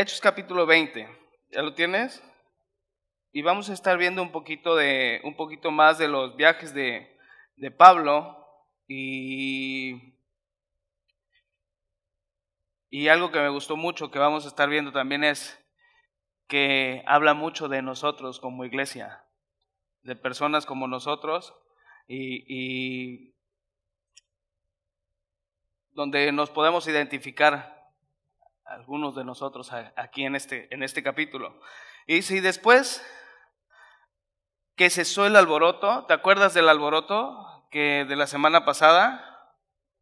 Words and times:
Hechos 0.00 0.22
capítulo 0.22 0.64
20. 0.64 1.06
¿Ya 1.50 1.60
lo 1.60 1.74
tienes? 1.74 2.22
Y 3.32 3.42
vamos 3.42 3.68
a 3.68 3.74
estar 3.74 3.98
viendo 3.98 4.22
un 4.22 4.32
poquito, 4.32 4.74
de, 4.74 5.20
un 5.24 5.36
poquito 5.36 5.70
más 5.70 5.98
de 5.98 6.08
los 6.08 6.36
viajes 6.36 6.72
de, 6.72 7.18
de 7.56 7.70
Pablo 7.70 8.46
y, 8.88 10.14
y 12.88 13.08
algo 13.08 13.30
que 13.30 13.40
me 13.40 13.50
gustó 13.50 13.76
mucho 13.76 14.10
que 14.10 14.18
vamos 14.18 14.46
a 14.46 14.48
estar 14.48 14.70
viendo 14.70 14.90
también 14.90 15.22
es 15.22 15.62
que 16.46 17.02
habla 17.04 17.34
mucho 17.34 17.68
de 17.68 17.82
nosotros 17.82 18.40
como 18.40 18.64
iglesia, 18.64 19.22
de 20.02 20.16
personas 20.16 20.64
como 20.64 20.88
nosotros 20.88 21.54
y, 22.08 22.44
y 22.48 23.34
donde 25.90 26.32
nos 26.32 26.48
podemos 26.48 26.88
identificar 26.88 27.79
algunos 28.70 29.16
de 29.16 29.24
nosotros 29.24 29.72
aquí 29.96 30.24
en 30.24 30.36
este, 30.36 30.72
en 30.72 30.82
este 30.82 31.02
capítulo. 31.02 31.60
Y 32.06 32.22
si 32.22 32.40
después 32.40 33.04
que 34.76 34.90
cesó 34.90 35.26
el 35.26 35.36
alboroto, 35.36 36.06
¿te 36.06 36.14
acuerdas 36.14 36.54
del 36.54 36.68
alboroto 36.68 37.66
que 37.70 38.06
de 38.08 38.16
la 38.16 38.26
semana 38.26 38.64
pasada? 38.64 39.54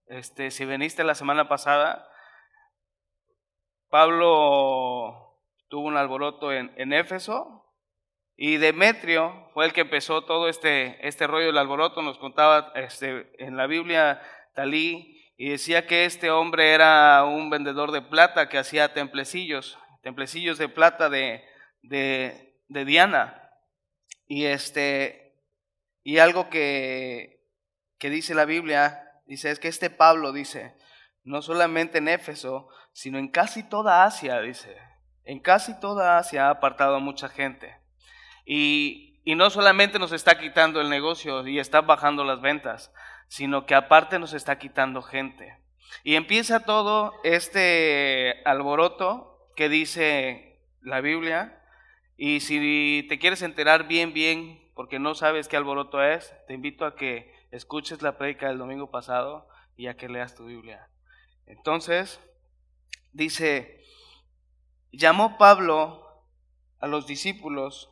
Este, 0.06 0.50
si 0.50 0.64
veniste 0.64 1.02
la 1.02 1.14
semana 1.14 1.48
pasada, 1.48 2.08
Pablo 3.88 5.38
tuvo 5.68 5.88
un 5.88 5.96
alboroto 5.96 6.52
en, 6.52 6.72
en 6.76 6.92
Éfeso 6.92 7.74
y 8.36 8.58
Demetrio 8.58 9.50
fue 9.54 9.64
el 9.64 9.72
que 9.72 9.80
empezó 9.80 10.24
todo 10.24 10.48
este, 10.48 11.06
este 11.06 11.26
rollo 11.26 11.46
del 11.46 11.58
alboroto, 11.58 12.02
nos 12.02 12.18
contaba 12.18 12.70
este, 12.74 13.34
en 13.44 13.56
la 13.56 13.66
Biblia 13.66 14.22
Talí 14.54 15.17
y 15.40 15.50
decía 15.50 15.86
que 15.86 16.04
este 16.04 16.32
hombre 16.32 16.74
era 16.74 17.24
un 17.24 17.48
vendedor 17.48 17.92
de 17.92 18.02
plata 18.02 18.48
que 18.48 18.58
hacía 18.58 18.92
templecillos, 18.92 19.78
templecillos 20.02 20.58
de 20.58 20.68
plata 20.68 21.08
de, 21.08 21.44
de, 21.82 22.84
Diana. 22.84 23.48
Y, 24.26 24.46
este, 24.46 25.40
y 26.02 26.18
algo 26.18 26.50
que, 26.50 27.46
que 27.98 28.10
dice 28.10 28.34
la 28.34 28.46
Biblia, 28.46 29.12
dice, 29.26 29.52
es 29.52 29.60
que 29.60 29.68
este 29.68 29.90
Pablo 29.90 30.32
dice, 30.32 30.76
no 31.22 31.40
solamente 31.40 31.98
en 31.98 32.08
Éfeso, 32.08 32.68
sino 32.92 33.16
en 33.16 33.28
casi 33.28 33.62
toda 33.62 34.02
Asia, 34.02 34.40
dice, 34.40 34.76
en 35.22 35.38
casi 35.38 35.78
toda 35.78 36.18
Asia 36.18 36.48
ha 36.48 36.50
apartado 36.50 36.96
a 36.96 37.00
mucha 37.00 37.28
gente. 37.28 37.76
Y, 38.44 39.20
y 39.24 39.36
no 39.36 39.50
solamente 39.50 40.00
nos 40.00 40.10
está 40.10 40.36
quitando 40.36 40.80
el 40.80 40.90
negocio 40.90 41.46
y 41.46 41.60
está 41.60 41.80
bajando 41.80 42.24
las 42.24 42.40
ventas, 42.40 42.92
sino 43.28 43.66
que 43.66 43.74
aparte 43.74 44.18
nos 44.18 44.32
está 44.32 44.58
quitando 44.58 45.02
gente. 45.02 45.58
Y 46.02 46.16
empieza 46.16 46.60
todo 46.60 47.14
este 47.24 48.42
alboroto 48.44 49.50
que 49.56 49.68
dice 49.68 50.60
la 50.82 51.00
Biblia. 51.00 51.62
Y 52.16 52.40
si 52.40 53.06
te 53.08 53.18
quieres 53.18 53.42
enterar 53.42 53.86
bien, 53.86 54.12
bien, 54.12 54.60
porque 54.74 54.98
no 54.98 55.14
sabes 55.14 55.48
qué 55.48 55.56
alboroto 55.56 56.02
es, 56.02 56.34
te 56.46 56.54
invito 56.54 56.84
a 56.84 56.96
que 56.96 57.32
escuches 57.50 58.02
la 58.02 58.18
prédica 58.18 58.48
del 58.48 58.58
domingo 58.58 58.90
pasado 58.90 59.48
y 59.76 59.86
a 59.86 59.96
que 59.96 60.08
leas 60.08 60.34
tu 60.34 60.46
Biblia. 60.46 60.88
Entonces, 61.46 62.20
dice, 63.12 63.82
llamó 64.92 65.38
Pablo 65.38 66.24
a 66.80 66.86
los 66.86 67.06
discípulos 67.06 67.90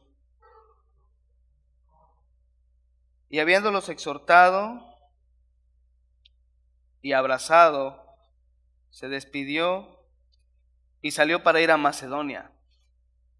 y 3.28 3.40
habiéndolos 3.40 3.88
exhortado, 3.88 4.95
y 7.06 7.12
abrazado, 7.12 8.04
se 8.90 9.08
despidió 9.08 9.86
y 11.02 11.12
salió 11.12 11.44
para 11.44 11.60
ir 11.60 11.70
a 11.70 11.76
Macedonia. 11.76 12.50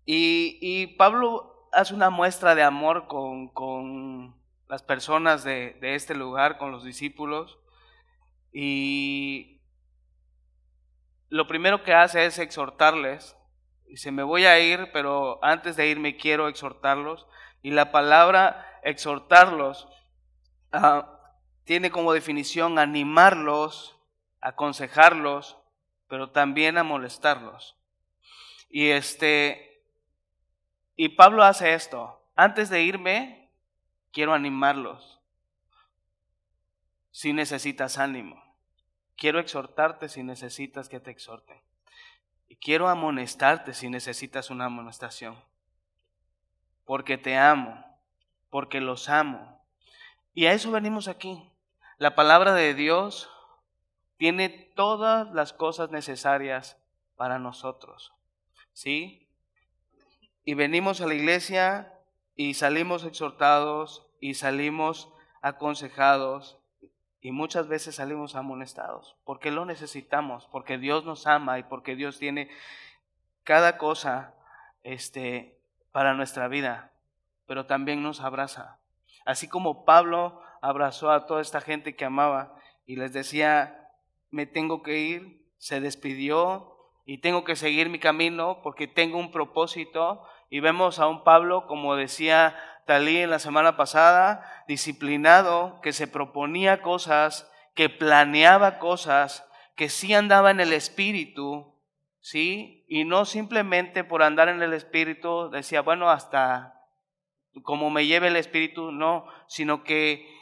Y, 0.05 0.95
Pablo 0.99 1.69
hace 1.73 1.93
una 1.93 2.09
muestra 2.09 2.55
de 2.55 2.63
amor 2.63 3.09
con, 3.09 4.37
las 4.69 4.85
personas 4.85 5.43
de, 5.43 5.77
de 5.81 5.97
este 5.97 6.15
lugar, 6.15 6.59
con 6.59 6.71
los 6.71 6.85
discípulos, 6.85 7.59
y 8.53 9.61
lo 11.29 11.49
primero 11.49 11.83
que 11.83 11.93
hace 11.93 12.25
es 12.25 12.39
exhortarles. 12.39 13.37
Dice, 13.87 14.13
me 14.13 14.23
voy 14.23 14.45
a 14.45 14.61
ir, 14.61 14.91
pero 14.93 15.41
antes 15.43 15.75
de 15.75 15.89
irme 15.89 16.17
quiero 16.17 16.47
exhortarlos. 16.47 17.27
Y 17.63 17.73
la 17.73 17.91
palabra 17.91 18.65
exhortarlos 18.85 19.89
ah, 20.71 21.16
tiene 21.67 21.91
como 21.91 22.13
definición 22.13 22.79
animarlos, 22.79 23.99
aconsejarlos, 24.41 25.59
pero 26.07 26.31
también 26.31 26.79
a 26.79 26.85
molestarlos. 26.85 27.77
Y 28.71 28.91
este 28.91 29.83
y 30.95 31.11
Pablo 31.11 31.43
hace 31.43 31.75
esto. 31.75 32.23
Antes 32.37 32.71
de 32.71 32.83
irme, 32.83 33.51
quiero 34.13 34.33
animarlos. 34.33 35.21
Si 37.11 37.33
necesitas 37.33 37.99
ánimo. 37.99 38.43
Quiero 39.17 39.41
exhortarte 39.41 40.09
si 40.09 40.23
necesitas 40.23 40.89
que 40.89 41.01
te 41.01 41.11
exhorten. 41.11 41.61
Y 42.49 42.57
quiero 42.57 42.89
amonestarte 42.89 43.75
si 43.75 43.91
necesitas 43.91 44.51
una 44.51 44.67
amonestación. 44.67 45.37
Porque 46.85 47.19
te 47.19 47.37
amo, 47.37 47.85
porque 48.51 48.81
los 48.81 49.09
amo. 49.09 49.61
Y 50.33 50.47
a 50.47 50.53
eso 50.53 50.71
venimos 50.71 51.09
aquí. 51.09 51.51
La 51.99 52.15
palabra 52.15 52.53
de 52.53 52.75
Dios 52.75 53.31
tiene 54.19 54.51
todas 54.51 55.33
las 55.33 55.55
cosas 55.55 55.91
necesarias 55.91 56.77
para 57.17 57.39
nosotros. 57.39 58.13
¿Sí? 58.75 59.27
Y 60.45 60.55
venimos 60.55 61.01
a 61.01 61.07
la 61.07 61.15
iglesia 61.15 61.95
y 62.35 62.55
salimos 62.55 63.05
exhortados 63.05 64.07
y 64.21 64.35
salimos 64.35 65.11
aconsejados 65.41 66.59
y 67.23 67.33
muchas 67.33 67.67
veces 67.67 67.95
salimos 67.97 68.37
amonestados 68.37 69.17
porque 69.25 69.51
lo 69.51 69.65
necesitamos, 69.65 70.47
porque 70.53 70.77
Dios 70.77 71.07
nos 71.07 71.27
ama 71.27 71.59
y 71.59 71.63
porque 71.63 71.97
Dios 71.97 72.19
tiene 72.19 72.51
cada 73.43 73.79
cosa 73.79 74.35
este 74.83 75.59
para 75.93 76.13
nuestra 76.13 76.47
vida, 76.47 76.93
pero 77.47 77.65
también 77.65 78.03
nos 78.03 78.21
abraza. 78.21 78.79
Así 79.25 79.49
como 79.49 79.87
Pablo 79.87 80.43
abrazó 80.61 81.11
a 81.11 81.27
toda 81.27 81.41
esta 81.41 81.61
gente 81.61 81.97
que 81.97 82.05
amaba 82.05 82.55
y 82.87 82.97
les 82.97 83.13
decía, 83.13 83.91
me 84.31 84.47
tengo 84.47 84.83
que 84.83 84.99
ir, 84.99 85.47
se 85.59 85.81
despidió 85.81 86.77
y 87.05 87.19
tengo 87.19 87.45
que 87.45 87.57
seguir 87.57 87.89
mi 87.89 87.99
camino 87.99 88.61
porque 88.63 88.87
tengo 88.87 89.19
un 89.19 89.31
propósito. 89.31 90.23
Y 90.51 90.61
vemos 90.61 90.99
a 90.99 91.09
un 91.09 91.25
Pablo, 91.25 91.67
como 91.67 91.97
decía 91.97 92.57
Talí 92.87 93.19
en 93.19 93.31
la 93.31 93.41
semana 93.41 93.77
pasada, 93.77 94.65
disciplinado, 94.69 95.81
que 95.83 95.93
se 95.93 96.07
proponía 96.07 96.83
cosas, 96.83 97.51
que 97.75 97.89
planeaba 97.89 98.79
cosas, 98.79 99.45
que 99.75 99.89
sí 99.89 100.15
andaba 100.15 100.53
en 100.53 100.61
el 100.61 100.73
espíritu, 100.73 101.75
¿sí? 102.21 102.85
Y 102.89 103.05
no 103.05 103.25
simplemente 103.25 104.05
por 104.05 104.23
andar 104.23 104.49
en 104.49 104.63
el 104.63 104.73
espíritu 104.73 105.51
decía, 105.51 105.83
bueno, 105.83 106.11
hasta 106.11 106.75
como 107.63 107.91
me 107.91 108.07
lleve 108.07 108.29
el 108.29 108.37
espíritu, 108.37 108.93
no, 108.93 109.27
sino 109.49 109.83
que 109.83 110.36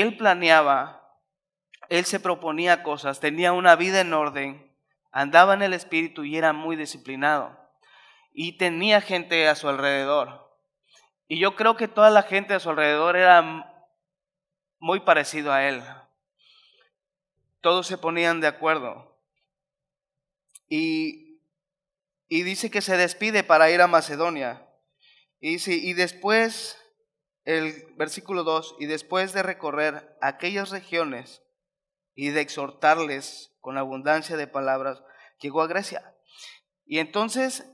él 0.00 0.16
planeaba, 0.16 1.18
él 1.88 2.06
se 2.06 2.18
proponía 2.18 2.82
cosas, 2.82 3.20
tenía 3.20 3.52
una 3.52 3.76
vida 3.76 4.00
en 4.00 4.14
orden, 4.14 4.74
andaba 5.10 5.52
en 5.52 5.60
el 5.60 5.74
espíritu 5.74 6.24
y 6.24 6.38
era 6.38 6.54
muy 6.54 6.76
disciplinado. 6.76 7.58
Y 8.32 8.56
tenía 8.56 9.02
gente 9.02 9.46
a 9.48 9.54
su 9.54 9.68
alrededor. 9.68 10.50
Y 11.28 11.38
yo 11.38 11.54
creo 11.54 11.76
que 11.76 11.88
toda 11.88 12.08
la 12.08 12.22
gente 12.22 12.54
a 12.54 12.60
su 12.60 12.70
alrededor 12.70 13.16
era 13.16 13.86
muy 14.78 15.00
parecido 15.00 15.52
a 15.52 15.68
él. 15.68 15.82
Todos 17.60 17.86
se 17.86 17.98
ponían 17.98 18.40
de 18.40 18.46
acuerdo. 18.46 19.18
Y, 20.70 21.38
y 22.28 22.42
dice 22.42 22.70
que 22.70 22.80
se 22.80 22.96
despide 22.96 23.44
para 23.44 23.70
ir 23.70 23.82
a 23.82 23.86
Macedonia. 23.86 24.66
Y 25.40 25.50
dice, 25.50 25.74
y 25.74 25.92
después 25.92 26.81
el 27.44 27.86
versículo 27.96 28.44
2, 28.44 28.76
y 28.78 28.86
después 28.86 29.32
de 29.32 29.42
recorrer 29.42 30.16
aquellas 30.20 30.70
regiones 30.70 31.42
y 32.14 32.30
de 32.30 32.40
exhortarles 32.40 33.56
con 33.60 33.78
abundancia 33.78 34.36
de 34.36 34.46
palabras, 34.46 35.02
llegó 35.40 35.62
a 35.62 35.66
Grecia. 35.66 36.14
Y 36.84 36.98
entonces 36.98 37.70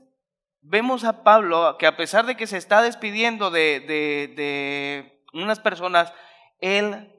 vemos 0.61 1.03
a 1.03 1.23
Pablo 1.23 1.77
que 1.77 1.87
a 1.87 1.97
pesar 1.97 2.25
de 2.25 2.35
que 2.35 2.47
se 2.47 2.57
está 2.57 2.81
despidiendo 2.81 3.51
de, 3.51 3.79
de, 3.81 4.33
de 4.35 5.23
unas 5.33 5.59
personas, 5.59 6.13
él 6.59 7.13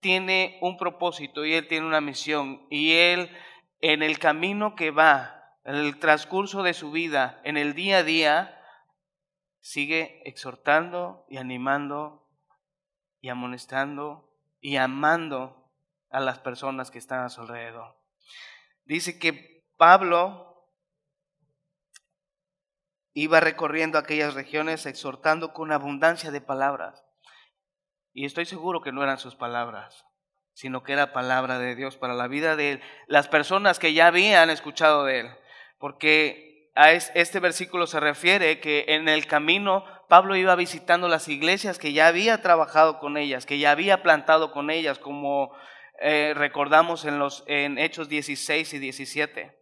tiene 0.00 0.58
un 0.60 0.76
propósito 0.76 1.44
y 1.44 1.54
él 1.54 1.68
tiene 1.68 1.86
una 1.86 2.00
misión 2.00 2.66
y 2.70 2.92
él 2.92 3.30
en 3.80 4.02
el 4.02 4.18
camino 4.18 4.74
que 4.74 4.90
va, 4.90 5.56
en 5.64 5.76
el 5.76 5.98
transcurso 5.98 6.62
de 6.62 6.74
su 6.74 6.90
vida, 6.90 7.40
en 7.44 7.56
el 7.56 7.74
día 7.74 7.98
a 7.98 8.02
día, 8.02 8.61
sigue 9.62 10.20
exhortando 10.28 11.24
y 11.30 11.38
animando 11.38 12.28
y 13.20 13.30
amonestando 13.30 14.28
y 14.60 14.76
amando 14.76 15.72
a 16.10 16.20
las 16.20 16.40
personas 16.40 16.90
que 16.90 16.98
están 16.98 17.20
a 17.20 17.30
su 17.30 17.40
alrededor. 17.40 17.96
Dice 18.84 19.18
que 19.18 19.64
Pablo 19.78 20.68
iba 23.14 23.40
recorriendo 23.40 23.98
aquellas 23.98 24.34
regiones 24.34 24.84
exhortando 24.84 25.52
con 25.52 25.72
abundancia 25.72 26.30
de 26.30 26.40
palabras. 26.40 27.04
Y 28.12 28.26
estoy 28.26 28.46
seguro 28.46 28.82
que 28.82 28.92
no 28.92 29.02
eran 29.02 29.18
sus 29.18 29.36
palabras, 29.36 30.04
sino 30.54 30.82
que 30.82 30.92
era 30.92 31.12
palabra 31.12 31.58
de 31.58 31.76
Dios 31.76 31.96
para 31.96 32.14
la 32.14 32.26
vida 32.26 32.56
de 32.56 32.82
las 33.06 33.28
personas 33.28 33.78
que 33.78 33.94
ya 33.94 34.08
habían 34.08 34.50
escuchado 34.50 35.04
de 35.04 35.20
él. 35.20 35.30
Porque 35.78 36.51
a 36.74 36.92
este 36.92 37.38
versículo 37.40 37.86
se 37.86 38.00
refiere 38.00 38.60
que 38.60 38.86
en 38.88 39.08
el 39.08 39.26
camino 39.26 39.84
Pablo 40.08 40.36
iba 40.36 40.54
visitando 40.54 41.08
las 41.08 41.28
iglesias 41.28 41.78
que 41.78 41.92
ya 41.92 42.06
había 42.06 42.40
trabajado 42.40 42.98
con 42.98 43.16
ellas, 43.16 43.46
que 43.46 43.58
ya 43.58 43.70
había 43.70 44.02
plantado 44.02 44.52
con 44.52 44.70
ellas, 44.70 44.98
como 44.98 45.54
eh, 46.00 46.32
recordamos 46.34 47.04
en, 47.04 47.18
los, 47.18 47.44
en 47.46 47.78
Hechos 47.78 48.08
16 48.08 48.74
y 48.74 48.78
17. 48.78 49.58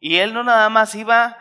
Y 0.00 0.16
él 0.16 0.34
no 0.34 0.44
nada 0.44 0.68
más 0.68 0.94
iba 0.94 1.38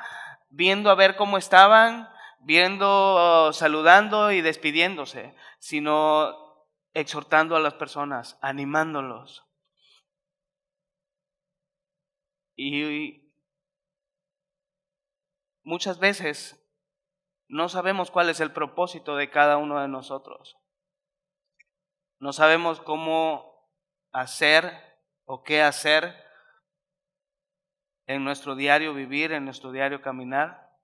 viendo 0.50 0.90
a 0.90 0.96
ver 0.96 1.16
cómo 1.16 1.38
estaban, 1.38 2.10
viendo, 2.40 3.52
saludando 3.54 4.32
y 4.32 4.42
despidiéndose, 4.42 5.36
sino 5.60 6.66
exhortando 6.94 7.56
a 7.56 7.60
las 7.60 7.74
personas, 7.76 8.38
animándolos. 8.42 9.46
Y 12.56 13.29
muchas 15.70 16.00
veces 16.00 16.60
no 17.48 17.70
sabemos 17.70 18.10
cuál 18.10 18.30
es 18.30 18.40
el 18.40 18.52
propósito 18.52 19.16
de 19.16 19.30
cada 19.30 19.58
uno 19.58 19.80
de 19.80 19.88
nosotros. 19.88 20.58
No 22.20 22.34
sabemos 22.34 22.82
cómo 22.82 23.70
hacer 24.12 24.74
o 25.26 25.44
qué 25.44 25.62
hacer 25.62 26.26
en 28.08 28.24
nuestro 28.24 28.56
diario 28.56 28.96
vivir, 28.96 29.32
en 29.32 29.46
nuestro 29.46 29.72
diario 29.72 30.02
caminar. 30.02 30.76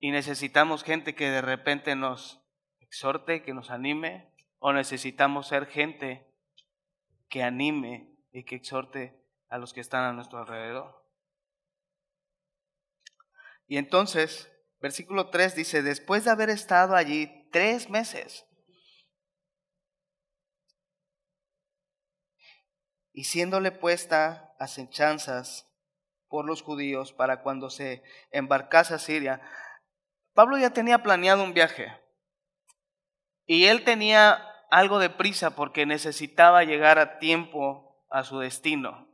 Y 0.00 0.10
necesitamos 0.10 0.84
gente 0.84 1.14
que 1.14 1.28
de 1.28 1.42
repente 1.42 1.96
nos 1.96 2.42
exhorte, 2.80 3.42
que 3.42 3.52
nos 3.52 3.70
anime, 3.70 4.32
o 4.58 4.72
necesitamos 4.72 5.48
ser 5.48 5.66
gente 5.66 6.26
que 7.28 7.42
anime 7.42 8.08
y 8.32 8.44
que 8.44 8.56
exhorte 8.56 9.23
a 9.54 9.58
los 9.58 9.72
que 9.72 9.80
están 9.80 10.02
a 10.02 10.12
nuestro 10.12 10.40
alrededor. 10.40 11.00
Y 13.68 13.76
entonces, 13.76 14.50
versículo 14.80 15.30
3 15.30 15.54
dice, 15.54 15.80
después 15.80 16.24
de 16.24 16.32
haber 16.32 16.50
estado 16.50 16.96
allí 16.96 17.48
tres 17.52 17.88
meses, 17.88 18.44
y 23.12 23.22
siéndole 23.22 23.70
puesta 23.70 24.56
asechanzas 24.58 25.70
por 26.26 26.46
los 26.46 26.60
judíos 26.60 27.12
para 27.12 27.44
cuando 27.44 27.70
se 27.70 28.02
embarcase 28.32 28.94
a 28.94 28.98
Siria, 28.98 29.40
Pablo 30.32 30.58
ya 30.58 30.70
tenía 30.70 31.04
planeado 31.04 31.44
un 31.44 31.54
viaje 31.54 31.96
y 33.46 33.66
él 33.66 33.84
tenía 33.84 34.44
algo 34.72 34.98
de 34.98 35.10
prisa 35.10 35.54
porque 35.54 35.86
necesitaba 35.86 36.64
llegar 36.64 36.98
a 36.98 37.20
tiempo 37.20 38.04
a 38.10 38.24
su 38.24 38.40
destino. 38.40 39.13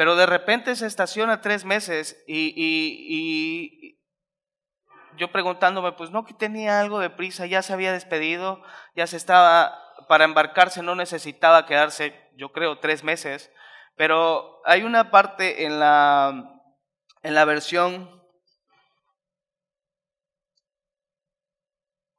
Pero 0.00 0.16
de 0.16 0.24
repente 0.24 0.76
se 0.76 0.86
estaciona 0.86 1.42
tres 1.42 1.66
meses 1.66 2.24
y, 2.26 4.00
yo 5.18 5.30
preguntándome, 5.30 5.92
pues 5.92 6.10
no 6.10 6.24
que 6.24 6.32
tenía 6.32 6.80
algo 6.80 7.00
de 7.00 7.10
prisa, 7.10 7.44
ya 7.44 7.60
se 7.60 7.74
había 7.74 7.92
despedido, 7.92 8.62
ya 8.96 9.06
se 9.06 9.18
estaba, 9.18 9.78
para 10.08 10.24
embarcarse 10.24 10.82
no 10.82 10.94
necesitaba 10.94 11.66
quedarse 11.66 12.18
yo 12.34 12.50
creo, 12.50 12.78
tres 12.78 13.04
meses, 13.04 13.52
pero 13.94 14.62
hay 14.64 14.84
una 14.84 15.10
parte 15.10 15.66
en 15.66 15.78
la, 15.78 16.62
en 17.22 17.34
la 17.34 17.44
versión 17.44 18.24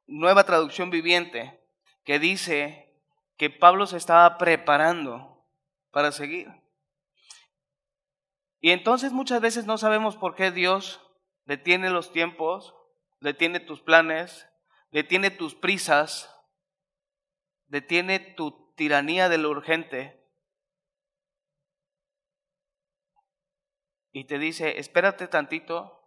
nueva 0.06 0.44
traducción 0.44 0.90
viviente 0.90 1.66
que 2.04 2.20
dice 2.20 2.96
que 3.36 3.50
Pablo 3.50 3.88
se 3.88 3.96
estaba 3.96 4.38
preparando 4.38 5.44
para 5.90 6.12
seguir. 6.12 6.61
Y 8.62 8.70
entonces 8.70 9.12
muchas 9.12 9.40
veces 9.40 9.66
no 9.66 9.76
sabemos 9.76 10.16
por 10.16 10.36
qué 10.36 10.52
Dios 10.52 11.04
detiene 11.46 11.90
los 11.90 12.12
tiempos, 12.12 12.76
detiene 13.20 13.58
tus 13.58 13.82
planes, 13.82 14.48
detiene 14.92 15.32
tus 15.32 15.56
prisas, 15.56 16.32
detiene 17.66 18.20
tu 18.20 18.72
tiranía 18.76 19.28
de 19.28 19.38
lo 19.38 19.50
urgente. 19.50 20.24
Y 24.12 24.26
te 24.26 24.38
dice, 24.38 24.78
espérate 24.78 25.26
tantito, 25.26 26.00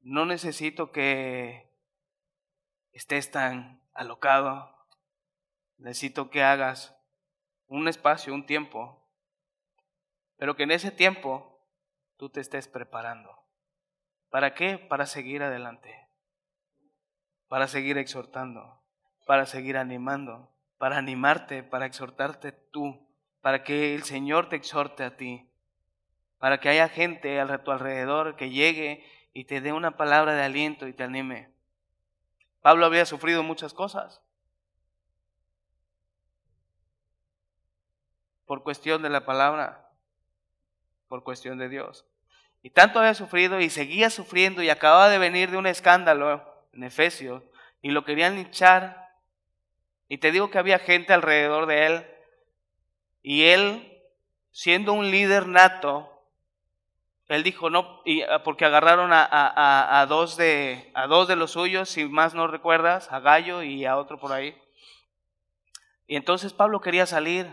no 0.00 0.24
necesito 0.24 0.90
que 0.90 1.70
estés 2.92 3.30
tan 3.30 3.86
alocado, 3.92 4.74
necesito 5.76 6.30
que 6.30 6.42
hagas 6.42 6.96
un 7.66 7.88
espacio, 7.88 8.32
un 8.32 8.46
tiempo, 8.46 8.99
pero 10.40 10.56
que 10.56 10.62
en 10.62 10.70
ese 10.70 10.90
tiempo 10.90 11.60
tú 12.16 12.30
te 12.30 12.40
estés 12.40 12.66
preparando. 12.66 13.44
¿Para 14.30 14.54
qué? 14.54 14.78
Para 14.78 15.04
seguir 15.04 15.42
adelante, 15.42 16.08
para 17.46 17.68
seguir 17.68 17.98
exhortando, 17.98 18.80
para 19.26 19.44
seguir 19.44 19.76
animando, 19.76 20.50
para 20.78 20.96
animarte, 20.96 21.62
para 21.62 21.84
exhortarte 21.84 22.52
tú, 22.52 23.06
para 23.42 23.64
que 23.64 23.94
el 23.94 24.02
Señor 24.04 24.48
te 24.48 24.56
exhorte 24.56 25.04
a 25.04 25.18
ti, 25.18 25.46
para 26.38 26.58
que 26.58 26.70
haya 26.70 26.88
gente 26.88 27.38
a 27.38 27.62
tu 27.62 27.70
alrededor 27.70 28.36
que 28.36 28.48
llegue 28.48 29.04
y 29.34 29.44
te 29.44 29.60
dé 29.60 29.74
una 29.74 29.98
palabra 29.98 30.32
de 30.32 30.42
aliento 30.42 30.88
y 30.88 30.94
te 30.94 31.02
anime. 31.02 31.52
Pablo 32.62 32.86
había 32.86 33.04
sufrido 33.04 33.42
muchas 33.42 33.74
cosas 33.74 34.22
por 38.46 38.62
cuestión 38.62 39.02
de 39.02 39.10
la 39.10 39.26
palabra, 39.26 39.89
por 41.10 41.24
cuestión 41.24 41.58
de 41.58 41.68
Dios. 41.68 42.06
Y 42.62 42.70
tanto 42.70 43.00
había 43.00 43.14
sufrido 43.14 43.60
y 43.60 43.68
seguía 43.68 44.08
sufriendo 44.08 44.62
y 44.62 44.70
acababa 44.70 45.10
de 45.10 45.18
venir 45.18 45.50
de 45.50 45.56
un 45.56 45.66
escándalo 45.66 46.42
en 46.72 46.84
Efesios 46.84 47.42
y 47.82 47.90
lo 47.90 48.04
querían 48.04 48.36
linchar 48.36 49.10
y 50.08 50.18
te 50.18 50.30
digo 50.30 50.50
que 50.50 50.58
había 50.58 50.78
gente 50.78 51.12
alrededor 51.12 51.66
de 51.66 51.86
él 51.86 52.06
y 53.22 53.44
él, 53.44 54.00
siendo 54.50 54.92
un 54.92 55.10
líder 55.10 55.46
nato, 55.46 56.10
él 57.28 57.42
dijo 57.42 57.70
no, 57.70 58.02
y, 58.04 58.22
ah, 58.22 58.42
porque 58.42 58.64
agarraron 58.64 59.10
a, 59.12 60.06
dos 60.08 60.36
de, 60.36 60.90
a 60.94 61.06
dos 61.06 61.28
de 61.28 61.36
los 61.36 61.52
suyos, 61.52 61.88
si 61.88 62.06
más 62.06 62.34
no 62.34 62.46
recuerdas, 62.46 63.10
a 63.12 63.20
Gallo 63.20 63.62
y 63.62 63.84
a 63.84 63.96
otro 63.96 64.18
por 64.18 64.32
ahí. 64.32 64.56
Y 66.06 66.16
entonces 66.16 66.52
Pablo 66.52 66.80
quería 66.80 67.06
salir. 67.06 67.48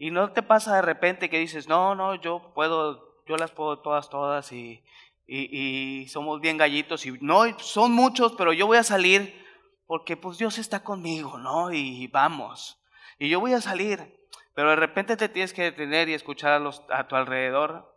Y 0.00 0.10
no 0.10 0.32
te 0.32 0.42
pasa 0.42 0.76
de 0.76 0.80
repente 0.80 1.28
que 1.28 1.38
dices, 1.38 1.68
no, 1.68 1.94
no, 1.94 2.14
yo 2.14 2.52
puedo, 2.54 3.22
yo 3.26 3.36
las 3.36 3.50
puedo 3.50 3.80
todas, 3.80 4.08
todas 4.08 4.50
y, 4.50 4.82
y, 5.26 6.08
somos 6.08 6.40
bien 6.40 6.56
gallitos 6.56 7.04
y 7.04 7.18
no, 7.20 7.42
son 7.58 7.92
muchos, 7.92 8.32
pero 8.32 8.54
yo 8.54 8.66
voy 8.66 8.78
a 8.78 8.82
salir 8.82 9.46
porque 9.86 10.16
pues 10.16 10.38
Dios 10.38 10.56
está 10.56 10.82
conmigo, 10.82 11.36
¿no? 11.36 11.70
Y 11.70 12.06
vamos. 12.06 12.82
Y 13.18 13.28
yo 13.28 13.40
voy 13.40 13.52
a 13.52 13.60
salir, 13.60 14.26
pero 14.54 14.70
de 14.70 14.76
repente 14.76 15.18
te 15.18 15.28
tienes 15.28 15.52
que 15.52 15.64
detener 15.64 16.08
y 16.08 16.14
escuchar 16.14 16.52
a, 16.52 16.58
los, 16.58 16.82
a 16.88 17.06
tu 17.06 17.14
alrededor 17.14 17.94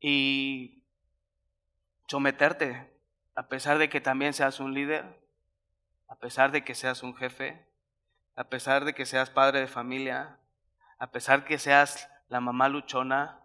y 0.00 0.82
someterte, 2.08 2.92
a 3.36 3.46
pesar 3.46 3.78
de 3.78 3.88
que 3.88 4.00
también 4.00 4.32
seas 4.32 4.58
un 4.58 4.74
líder, 4.74 5.04
a 6.08 6.16
pesar 6.16 6.50
de 6.50 6.64
que 6.64 6.74
seas 6.74 7.04
un 7.04 7.14
jefe, 7.14 7.64
a 8.34 8.48
pesar 8.48 8.84
de 8.84 8.96
que 8.96 9.06
seas 9.06 9.30
padre 9.30 9.60
de 9.60 9.68
familia, 9.68 10.40
a 10.98 11.10
pesar 11.10 11.44
que 11.44 11.58
seas 11.58 12.08
la 12.28 12.40
mamá 12.40 12.68
luchona, 12.68 13.40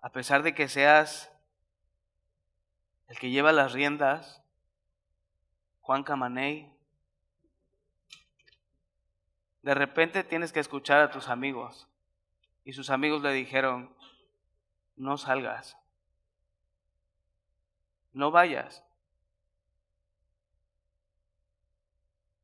a 0.00 0.10
pesar 0.10 0.42
de 0.42 0.54
que 0.54 0.68
seas 0.68 1.32
el 3.08 3.18
que 3.18 3.30
lleva 3.30 3.52
las 3.52 3.72
riendas, 3.72 4.42
Juan 5.82 6.02
Camaney. 6.02 6.72
De 9.62 9.74
repente 9.74 10.24
tienes 10.24 10.52
que 10.52 10.60
escuchar 10.60 11.00
a 11.00 11.10
tus 11.10 11.28
amigos. 11.28 11.88
Y 12.64 12.72
sus 12.72 12.90
amigos 12.90 13.22
le 13.22 13.32
dijeron, 13.32 13.94
no 14.96 15.18
salgas, 15.18 15.76
no 18.12 18.30
vayas. 18.30 18.84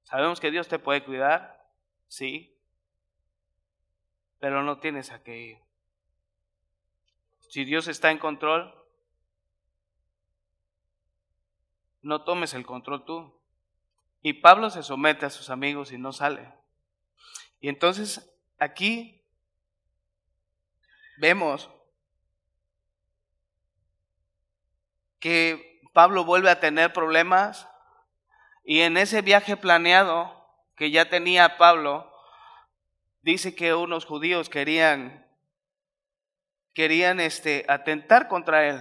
Sabemos 0.02 0.40
que 0.40 0.50
Dios 0.50 0.68
te 0.68 0.78
puede 0.78 1.04
cuidar, 1.04 1.64
sí, 2.08 2.57
pero 4.38 4.62
no 4.62 4.78
tienes 4.78 5.10
a 5.10 5.22
qué 5.22 5.38
ir. 5.38 5.58
Si 7.48 7.64
Dios 7.64 7.88
está 7.88 8.10
en 8.10 8.18
control, 8.18 8.74
no 12.02 12.22
tomes 12.24 12.54
el 12.54 12.66
control 12.66 13.04
tú. 13.04 13.34
Y 14.22 14.34
Pablo 14.34 14.70
se 14.70 14.82
somete 14.82 15.26
a 15.26 15.30
sus 15.30 15.50
amigos 15.50 15.92
y 15.92 15.98
no 15.98 16.12
sale. 16.12 16.52
Y 17.60 17.68
entonces 17.68 18.34
aquí 18.58 19.22
vemos 21.18 21.70
que 25.18 25.80
Pablo 25.92 26.24
vuelve 26.24 26.50
a 26.50 26.60
tener 26.60 26.92
problemas 26.92 27.68
y 28.64 28.82
en 28.82 28.96
ese 28.96 29.22
viaje 29.22 29.56
planeado 29.56 30.46
que 30.76 30.90
ya 30.90 31.08
tenía 31.08 31.58
Pablo, 31.58 32.12
dice 33.32 33.54
que 33.54 33.74
unos 33.74 34.06
judíos 34.06 34.48
querían 34.48 35.26
querían 36.72 37.20
este 37.20 37.66
atentar 37.68 38.26
contra 38.26 38.66
él, 38.66 38.80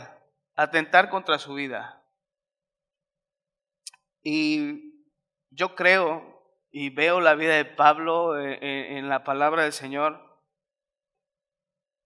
atentar 0.56 1.10
contra 1.10 1.38
su 1.38 1.54
vida. 1.54 2.02
Y 4.22 5.04
yo 5.50 5.76
creo 5.76 6.42
y 6.72 6.92
veo 6.92 7.20
la 7.20 7.36
vida 7.36 7.56
de 7.56 7.66
Pablo 7.66 8.40
en, 8.40 8.64
en 8.64 9.10
la 9.10 9.26
palabra 9.26 9.64
del 9.64 9.74
Señor. 9.74 10.40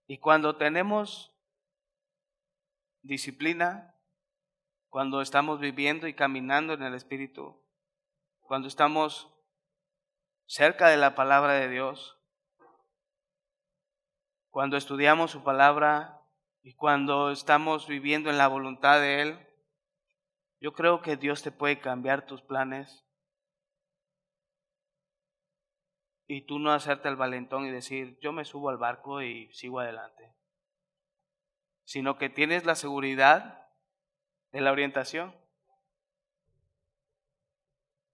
Y 0.08 0.18
cuando 0.18 0.56
tenemos 0.56 1.32
disciplina, 3.04 3.96
cuando 4.90 5.22
estamos 5.22 5.60
viviendo 5.60 6.08
y 6.08 6.16
caminando 6.16 6.74
en 6.74 6.82
el 6.82 6.96
Espíritu, 6.96 7.62
cuando 8.40 8.68
estamos 8.68 9.32
cerca 10.48 10.90
de 10.90 10.98
la 10.98 11.14
palabra 11.14 11.54
de 11.54 11.70
Dios, 11.70 12.21
cuando 14.52 14.76
estudiamos 14.76 15.32
su 15.32 15.44
palabra 15.44 16.22
y 16.62 16.74
cuando 16.74 17.32
estamos 17.32 17.88
viviendo 17.88 18.30
en 18.30 18.38
la 18.38 18.50
voluntad 18.50 19.00
de 19.00 19.22
Él, 19.22 19.48
yo 20.60 20.74
creo 20.74 21.02
que 21.02 21.16
Dios 21.16 21.42
te 21.42 21.52
puede 21.52 21.80
cambiar 21.80 22.28
tus 22.28 22.42
planes 22.42 23.08
y 26.28 26.42
tú 26.46 26.60
no 26.60 26.72
hacerte 26.72 27.08
el 27.08 27.16
valentón 27.16 27.66
y 27.66 27.72
decir, 27.72 28.20
yo 28.22 28.34
me 28.34 28.46
subo 28.46 28.70
al 28.70 28.78
barco 28.78 29.22
y 29.22 29.52
sigo 29.54 29.80
adelante, 29.80 30.36
sino 31.86 32.18
que 32.18 32.30
tienes 32.30 32.66
la 32.66 32.76
seguridad 32.76 33.70
de 34.52 34.62
la 34.62 34.72
orientación. 34.72 35.34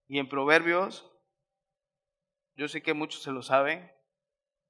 Y 0.07 0.19
en 0.19 0.29
Proverbios, 0.29 1.11
yo 2.55 2.67
sé 2.67 2.81
que 2.81 2.93
muchos 2.93 3.23
se 3.23 3.31
lo 3.31 3.41
saben, 3.41 3.91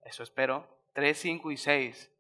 eso 0.02 0.24
espero, 0.24 0.77
3, 0.98 1.16
5 1.16 1.52
y 1.52 1.58
6. 1.58 2.12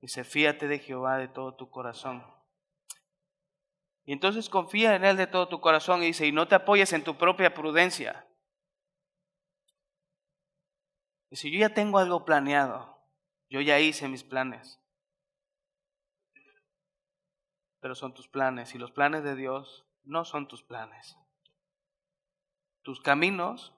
Dice, 0.00 0.24
fíate 0.24 0.66
de 0.66 0.78
Jehová 0.78 1.18
de 1.18 1.28
todo 1.28 1.54
tu 1.56 1.68
corazón. 1.68 2.24
Y 4.06 4.14
entonces 4.14 4.48
confía 4.48 4.96
en 4.96 5.04
Él 5.04 5.18
de 5.18 5.26
todo 5.26 5.48
tu 5.48 5.60
corazón 5.60 6.02
y 6.02 6.06
dice, 6.06 6.26
y 6.26 6.32
no 6.32 6.48
te 6.48 6.54
apoyes 6.54 6.94
en 6.94 7.04
tu 7.04 7.18
propia 7.18 7.52
prudencia. 7.52 8.26
Si 11.32 11.52
yo 11.52 11.58
ya 11.58 11.74
tengo 11.74 11.98
algo 11.98 12.24
planeado, 12.24 13.06
yo 13.50 13.60
ya 13.60 13.78
hice 13.78 14.08
mis 14.08 14.24
planes, 14.24 14.80
pero 17.80 17.94
son 17.94 18.14
tus 18.14 18.26
planes 18.26 18.74
y 18.74 18.78
los 18.78 18.90
planes 18.90 19.22
de 19.22 19.36
Dios 19.36 19.86
no 20.04 20.24
son 20.24 20.48
tus 20.48 20.62
planes. 20.62 21.18
Tus 22.80 23.02
caminos 23.02 23.74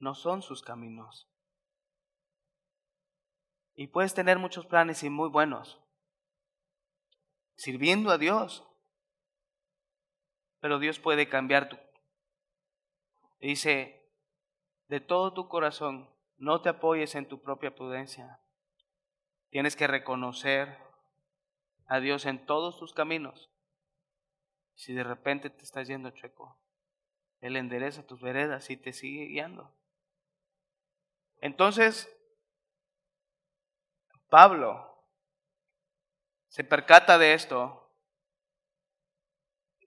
no 0.00 0.16
son 0.16 0.42
sus 0.42 0.64
caminos. 0.64 1.31
Y 3.74 3.86
puedes 3.86 4.14
tener 4.14 4.38
muchos 4.38 4.66
planes 4.66 5.02
y 5.02 5.10
muy 5.10 5.28
buenos, 5.28 5.80
sirviendo 7.56 8.10
a 8.10 8.18
Dios. 8.18 8.64
Pero 10.60 10.78
Dios 10.78 10.98
puede 10.98 11.28
cambiar 11.28 11.68
tu... 11.68 11.78
Dice, 13.40 14.08
de 14.88 15.00
todo 15.00 15.32
tu 15.32 15.48
corazón, 15.48 16.08
no 16.36 16.60
te 16.60 16.68
apoyes 16.68 17.14
en 17.14 17.26
tu 17.26 17.40
propia 17.40 17.74
prudencia. 17.74 18.40
Tienes 19.50 19.74
que 19.74 19.86
reconocer 19.86 20.78
a 21.86 22.00
Dios 22.00 22.26
en 22.26 22.44
todos 22.46 22.78
tus 22.78 22.92
caminos. 22.92 23.50
Si 24.74 24.92
de 24.92 25.04
repente 25.04 25.50
te 25.50 25.62
estás 25.62 25.88
yendo 25.88 26.10
chueco, 26.10 26.58
Él 27.40 27.56
endereza 27.56 28.06
tus 28.06 28.20
veredas 28.20 28.70
y 28.70 28.76
te 28.76 28.92
sigue 28.92 29.26
guiando. 29.26 29.74
Entonces, 31.40 32.08
Pablo 34.32 35.06
se 36.48 36.64
percata 36.64 37.18
de 37.18 37.34
esto. 37.34 37.94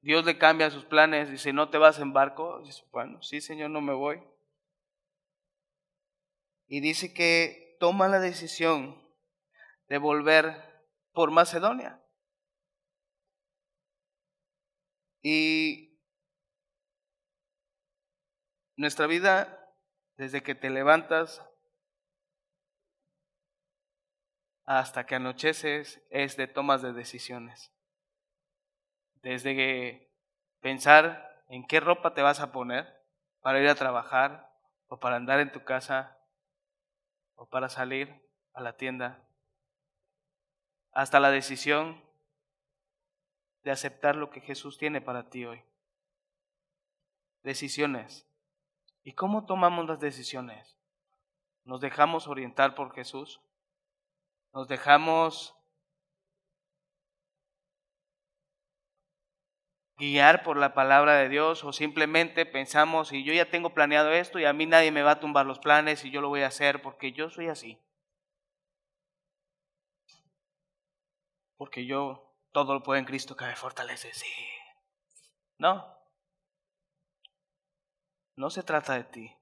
Dios 0.04 0.24
le 0.24 0.38
cambia 0.38 0.70
sus 0.70 0.86
planes, 0.86 1.32
dice, 1.32 1.52
no 1.52 1.72
te 1.72 1.80
vas 1.80 1.98
en 1.98 2.14
barco. 2.14 2.62
Dice, 2.62 2.84
bueno, 2.92 3.24
sí, 3.24 3.42
Señor, 3.42 3.72
no 3.72 3.82
me 3.82 3.94
voy. 3.94 4.22
Y 6.68 6.80
dice 6.80 7.12
que 7.12 7.76
toma 7.80 8.08
la 8.08 8.20
decisión 8.20 9.02
de 9.88 9.98
volver 9.98 10.86
por 11.12 11.32
Macedonia. 11.32 12.00
Y 15.24 16.00
nuestra 18.76 19.08
vida, 19.08 19.74
desde 20.18 20.44
que 20.44 20.54
te 20.54 20.70
levantas 20.70 21.42
hasta 24.66 25.06
que 25.06 25.16
anocheces 25.16 26.02
es 26.10 26.38
de 26.38 26.48
tomas 26.48 26.82
de 26.82 26.94
decisiones. 26.94 27.72
Desde 29.22 29.56
que 29.56 30.12
pensar 30.60 31.44
en 31.48 31.66
qué 31.66 31.80
ropa 31.80 32.14
te 32.14 32.22
vas 32.22 32.40
a 32.40 32.52
poner 32.52 33.04
para 33.42 33.60
ir 33.60 33.68
a 33.68 33.76
trabajar 33.76 34.52
o 34.88 35.00
para 35.00 35.18
andar 35.18 35.40
en 35.40 35.52
tu 35.52 35.64
casa 35.64 36.18
o 37.36 37.48
para 37.48 37.70
salir 37.70 38.24
a 38.54 38.62
la 38.62 38.78
tienda, 38.78 39.28
hasta 40.92 41.20
la 41.20 41.30
decisión 41.30 42.04
de 43.64 43.72
aceptar 43.72 44.16
lo 44.16 44.30
que 44.30 44.42
Jesús 44.42 44.78
tiene 44.78 45.02
para 45.02 45.30
ti 45.30 45.46
hoy. 45.46 45.62
Decisiones. 47.44 48.28
¿Y 49.04 49.14
cómo 49.14 49.46
tomamos 49.46 49.86
las 49.86 50.00
decisiones? 50.00 50.78
¿Nos 51.64 51.82
dejamos 51.82 52.28
orientar 52.28 52.74
por 52.74 52.94
Jesús? 52.94 53.42
Nos 54.56 54.70
dejamos 54.70 55.54
guiar 59.98 60.44
por 60.44 60.56
la 60.56 60.74
palabra 60.74 61.16
de 61.16 61.28
Dios 61.28 61.66
o 61.66 61.74
simplemente 61.74 62.46
pensamos 62.46 63.12
y 63.12 63.26
yo 63.26 63.34
ya 63.34 63.50
tengo 63.50 63.74
planeado 63.74 64.14
esto 64.14 64.40
y 64.40 64.46
a 64.46 64.54
mí 64.54 64.66
nadie 64.66 64.92
me 64.92 65.04
va 65.04 65.12
a 65.12 65.20
tumbar 65.20 65.46
los 65.46 65.60
planes 65.60 66.06
y 66.06 66.10
yo 66.10 66.22
lo 66.22 66.30
voy 66.30 66.44
a 66.44 66.48
hacer 66.48 66.82
porque 66.82 67.12
yo 67.12 67.30
soy 67.30 67.50
así. 67.50 67.82
Porque 71.58 71.86
yo 71.86 72.34
todo 72.54 72.74
lo 72.74 72.84
puedo 72.84 72.98
en 72.98 73.06
Cristo 73.06 73.36
que 73.36 73.46
me 73.46 73.56
fortalece, 73.58 74.14
sí. 74.14 74.32
No. 75.58 75.86
No 78.38 78.50
se 78.50 78.64
trata 78.64 78.94
de 78.94 79.04
ti, 79.04 79.36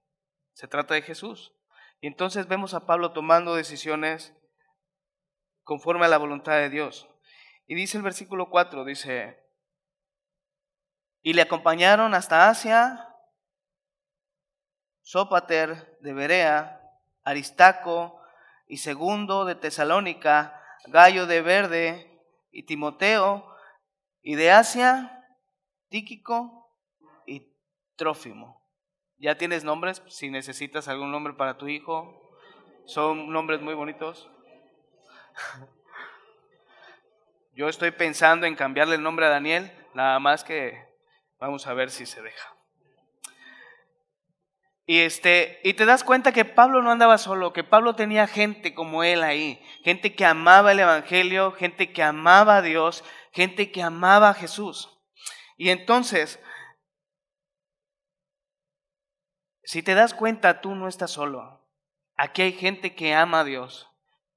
se 0.53 0.67
trata 0.67 0.95
de 0.95 1.03
Jesús. 1.03 1.53
Y 2.01 2.07
entonces 2.07 2.47
vemos 2.47 2.73
a 2.73 2.87
Pablo 2.87 3.11
tomando 3.11 3.55
decisiones 3.55 4.35
conforme 5.63 6.05
a 6.05 6.09
la 6.09 6.17
voluntad 6.17 6.53
de 6.53 6.69
Dios. 6.69 7.07
Y 7.65 7.75
dice 7.75 7.97
el 7.97 8.03
versículo 8.03 8.49
4, 8.49 8.85
dice, 8.85 9.43
y 11.21 11.33
le 11.33 11.41
acompañaron 11.41 12.13
hasta 12.13 12.49
Asia, 12.49 13.09
Sópater 15.01 15.97
de 16.01 16.13
Berea, 16.13 16.81
Aristaco 17.23 18.21
y 18.67 18.77
Segundo 18.77 19.45
de 19.45 19.55
Tesalónica, 19.55 20.61
Gallo 20.87 21.25
de 21.25 21.41
Verde 21.41 22.21
y 22.51 22.63
Timoteo, 22.63 23.49
y 24.21 24.35
de 24.35 24.51
Asia, 24.51 25.25
Tíquico 25.89 26.75
y 27.25 27.53
Trófimo. 27.95 28.61
¿Ya 29.17 29.37
tienes 29.37 29.63
nombres? 29.63 30.01
Si 30.07 30.29
necesitas 30.29 30.87
algún 30.89 31.11
nombre 31.11 31.33
para 31.33 31.57
tu 31.57 31.67
hijo, 31.67 32.35
son 32.85 33.31
nombres 33.31 33.61
muy 33.61 33.73
bonitos. 33.73 34.29
Yo 37.53 37.69
estoy 37.69 37.91
pensando 37.91 38.47
en 38.47 38.55
cambiarle 38.55 38.95
el 38.95 39.03
nombre 39.03 39.27
a 39.27 39.29
Daniel, 39.29 39.71
nada 39.93 40.19
más 40.19 40.43
que 40.43 40.87
vamos 41.39 41.67
a 41.67 41.73
ver 41.73 41.91
si 41.91 42.05
se 42.05 42.21
deja. 42.21 42.53
Y 44.85 44.99
este, 44.99 45.61
y 45.63 45.75
te 45.75 45.85
das 45.85 46.03
cuenta 46.03 46.33
que 46.33 46.45
Pablo 46.45 46.81
no 46.81 46.91
andaba 46.91 47.17
solo, 47.17 47.53
que 47.53 47.63
Pablo 47.63 47.95
tenía 47.95 48.27
gente 48.27 48.73
como 48.73 49.03
él 49.03 49.23
ahí, 49.23 49.63
gente 49.83 50.13
que 50.15 50.25
amaba 50.25 50.71
el 50.73 50.79
evangelio, 50.79 51.53
gente 51.53 51.93
que 51.93 52.03
amaba 52.03 52.57
a 52.57 52.61
Dios, 52.61 53.03
gente 53.31 53.71
que 53.71 53.81
amaba 53.81 54.29
a 54.29 54.33
Jesús. 54.33 54.89
Y 55.55 55.69
entonces, 55.69 56.39
si 59.63 59.83
te 59.83 59.93
das 59.93 60.13
cuenta, 60.13 60.59
tú 60.59 60.75
no 60.75 60.87
estás 60.87 61.11
solo. 61.11 61.65
Aquí 62.17 62.41
hay 62.41 62.53
gente 62.53 62.93
que 62.93 63.13
ama 63.13 63.41
a 63.41 63.43
Dios. 63.45 63.92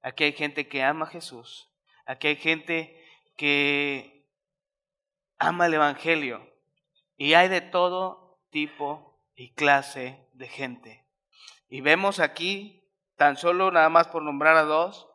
Aquí 0.07 0.23
hay 0.23 0.31
gente 0.31 0.69
que 0.69 0.83
ama 0.83 1.05
a 1.05 1.09
Jesús. 1.09 1.69
Aquí 2.05 2.27
hay 2.27 2.37
gente 2.37 2.97
que 3.35 4.25
ama 5.37 5.65
el 5.65 5.73
Evangelio. 5.73 6.49
Y 7.17 7.33
hay 7.33 7.49
de 7.49 7.59
todo 7.59 8.39
tipo 8.49 9.19
y 9.35 9.53
clase 9.53 10.25
de 10.31 10.47
gente. 10.47 11.05
Y 11.67 11.81
vemos 11.81 12.21
aquí 12.21 12.89
tan 13.17 13.35
solo 13.35 13.69
nada 13.69 13.89
más 13.89 14.07
por 14.07 14.23
nombrar 14.23 14.55
a 14.55 14.63
dos, 14.63 15.09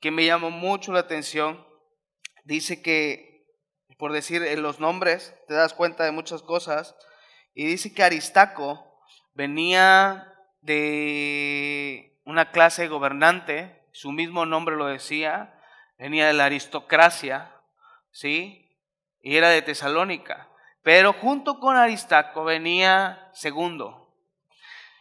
que 0.00 0.10
me 0.10 0.24
llamó 0.24 0.50
mucho 0.50 0.94
la 0.94 1.00
atención. 1.00 1.66
Dice 2.44 2.80
que, 2.80 3.44
por 3.98 4.12
decir 4.12 4.42
en 4.44 4.62
los 4.62 4.80
nombres, 4.80 5.34
te 5.46 5.52
das 5.52 5.74
cuenta 5.74 6.04
de 6.04 6.12
muchas 6.12 6.40
cosas. 6.40 6.96
Y 7.52 7.66
dice 7.66 7.92
que 7.92 8.02
Aristaco 8.02 8.98
venía 9.34 10.32
de 10.62 12.18
una 12.24 12.50
clase 12.50 12.88
gobernante, 12.88 13.82
su 13.96 14.12
mismo 14.12 14.44
nombre 14.44 14.76
lo 14.76 14.84
decía, 14.84 15.58
venía 15.96 16.26
de 16.26 16.34
la 16.34 16.44
aristocracia, 16.44 17.50
¿sí? 18.10 18.78
Y 19.22 19.36
era 19.36 19.48
de 19.48 19.62
Tesalónica. 19.62 20.50
Pero 20.82 21.14
junto 21.14 21.58
con 21.60 21.78
Aristaco 21.78 22.44
venía 22.44 23.30
segundo. 23.32 24.14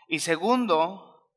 Y 0.07 0.19
segundo 0.19 1.29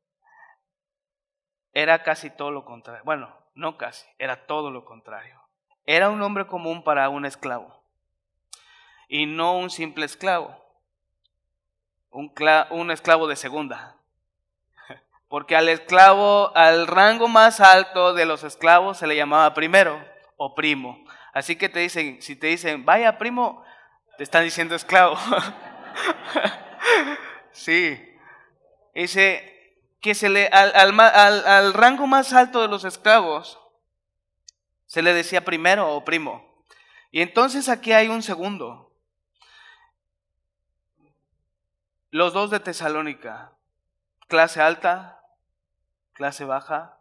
era 1.73 2.01
casi 2.01 2.29
todo 2.29 2.49
lo 2.51 2.63
contrario. 2.63 3.03
Bueno, 3.03 3.35
no 3.55 3.77
casi, 3.77 4.07
era 4.17 4.45
todo 4.45 4.71
lo 4.71 4.85
contrario. 4.85 5.41
Era 5.83 6.09
un 6.09 6.21
hombre 6.21 6.47
común 6.47 6.81
para 6.81 7.09
un 7.09 7.25
esclavo. 7.25 7.83
Y 9.09 9.25
no 9.25 9.57
un 9.57 9.69
simple 9.69 10.05
esclavo. 10.05 10.57
Un, 12.09 12.33
un 12.69 12.91
esclavo 12.91 13.27
de 13.27 13.35
segunda. 13.35 13.98
Porque 15.29 15.55
al 15.55 15.69
esclavo, 15.69 16.51
al 16.55 16.87
rango 16.87 17.27
más 17.27 17.61
alto 17.61 18.13
de 18.13 18.25
los 18.25 18.43
esclavos 18.43 18.97
se 18.97 19.07
le 19.07 19.15
llamaba 19.15 19.53
primero 19.53 20.03
o 20.35 20.55
primo. 20.55 21.05
Así 21.33 21.55
que 21.55 21.69
te 21.69 21.79
dicen, 21.79 22.21
si 22.21 22.35
te 22.35 22.47
dicen, 22.47 22.83
vaya 22.83 23.17
primo, 23.17 23.63
te 24.17 24.23
están 24.23 24.43
diciendo 24.43 24.75
esclavo. 24.75 25.17
sí. 27.51 27.97
Dice 28.93 29.77
que 30.01 30.15
se 30.15 30.29
le, 30.29 30.47
al, 30.47 30.99
al, 30.99 31.47
al 31.47 31.73
rango 31.73 32.07
más 32.07 32.33
alto 32.33 32.61
de 32.61 32.67
los 32.67 32.83
esclavos 32.83 33.59
se 34.89 35.03
le 35.03 35.13
decía 35.13 35.45
primero 35.45 35.95
o 35.95 36.03
primo. 36.03 36.65
Y 37.11 37.21
entonces 37.21 37.69
aquí 37.69 37.91
hay 37.91 38.07
un 38.07 38.23
segundo. 38.23 38.91
Los 42.09 42.33
dos 42.33 42.49
de 42.49 42.59
Tesalónica, 42.59 43.53
clase 44.27 44.61
alta, 44.61 45.18
clase 46.19 46.43
baja. 46.43 46.97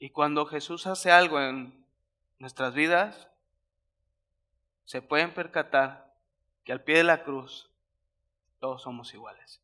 Y 0.00 0.10
cuando 0.10 0.44
Jesús 0.44 0.88
hace 0.88 1.12
algo 1.12 1.40
en 1.40 1.86
nuestras 2.40 2.74
vidas, 2.74 3.28
se 4.86 5.02
pueden 5.02 5.32
percatar 5.32 6.12
que 6.64 6.72
al 6.72 6.82
pie 6.82 6.96
de 6.96 7.04
la 7.04 7.22
cruz 7.22 7.70
todos 8.58 8.82
somos 8.82 9.14
iguales. 9.14 9.60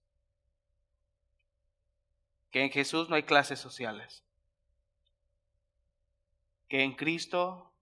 Que 2.52 2.62
en 2.62 2.70
Jesús 2.70 3.08
no 3.08 3.16
hay 3.16 3.24
clases 3.24 3.58
sociales. 3.58 4.22
Que 6.68 6.84
en 6.84 6.94
Cristo 6.94 7.72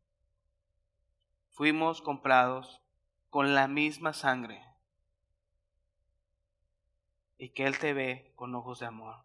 fuimos 1.50 2.00
comprados 2.00 2.80
con 3.28 3.54
la 3.54 3.68
misma 3.68 4.14
sangre 4.14 4.69
y 7.40 7.48
que 7.48 7.64
Él 7.64 7.78
te 7.78 7.94
ve 7.94 8.32
con 8.36 8.54
ojos 8.54 8.80
de 8.80 8.86
amor. 8.86 9.16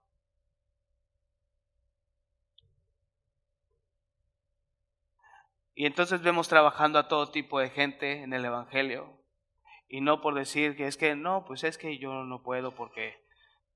Y 5.75 5.85
entonces 5.85 6.21
vemos 6.21 6.47
trabajando 6.47 6.97
a 6.97 7.09
todo 7.09 7.29
tipo 7.29 7.59
de 7.59 7.69
gente 7.69 8.23
en 8.23 8.31
el 8.31 8.45
Evangelio. 8.45 9.19
Y 9.89 9.99
no 9.99 10.21
por 10.21 10.33
decir 10.33 10.77
que 10.77 10.87
es 10.87 10.95
que 10.95 11.13
no, 11.15 11.43
pues 11.43 11.65
es 11.65 11.77
que 11.77 11.97
yo 11.97 12.23
no 12.23 12.41
puedo 12.41 12.73
porque 12.73 13.21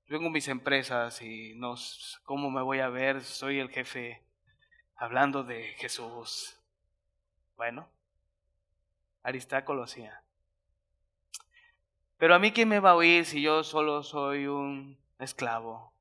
tengo 0.08 0.29
mis 0.29 0.48
empresas 0.48 1.22
y 1.22 1.53
no, 1.55 1.75
¿cómo 2.24 2.50
me 2.50 2.62
voy 2.62 2.79
a 2.79 2.88
ver? 2.88 3.22
Soy 3.22 3.60
el 3.60 3.69
jefe 3.69 4.24
hablando 4.96 5.44
de 5.44 5.74
Jesús. 5.74 6.57
Bueno, 7.57 7.90
Aristáculo 9.22 9.79
lo 9.79 9.83
hacía. 9.83 10.24
Pero 12.20 12.36
a 12.36 12.40
mí, 12.40 12.51
¿quién 12.51 12.68
me 12.68 12.82
va 12.82 12.92
a 12.92 12.96
oír 12.96 13.25
si 13.25 13.42
yo 13.42 13.64
solo 13.64 14.03
soy 14.03 14.46
un 14.46 14.98
esclavo? 15.20 15.94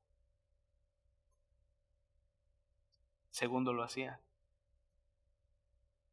Segundo 3.31 3.71
lo 3.71 3.83
hacía. 3.83 4.19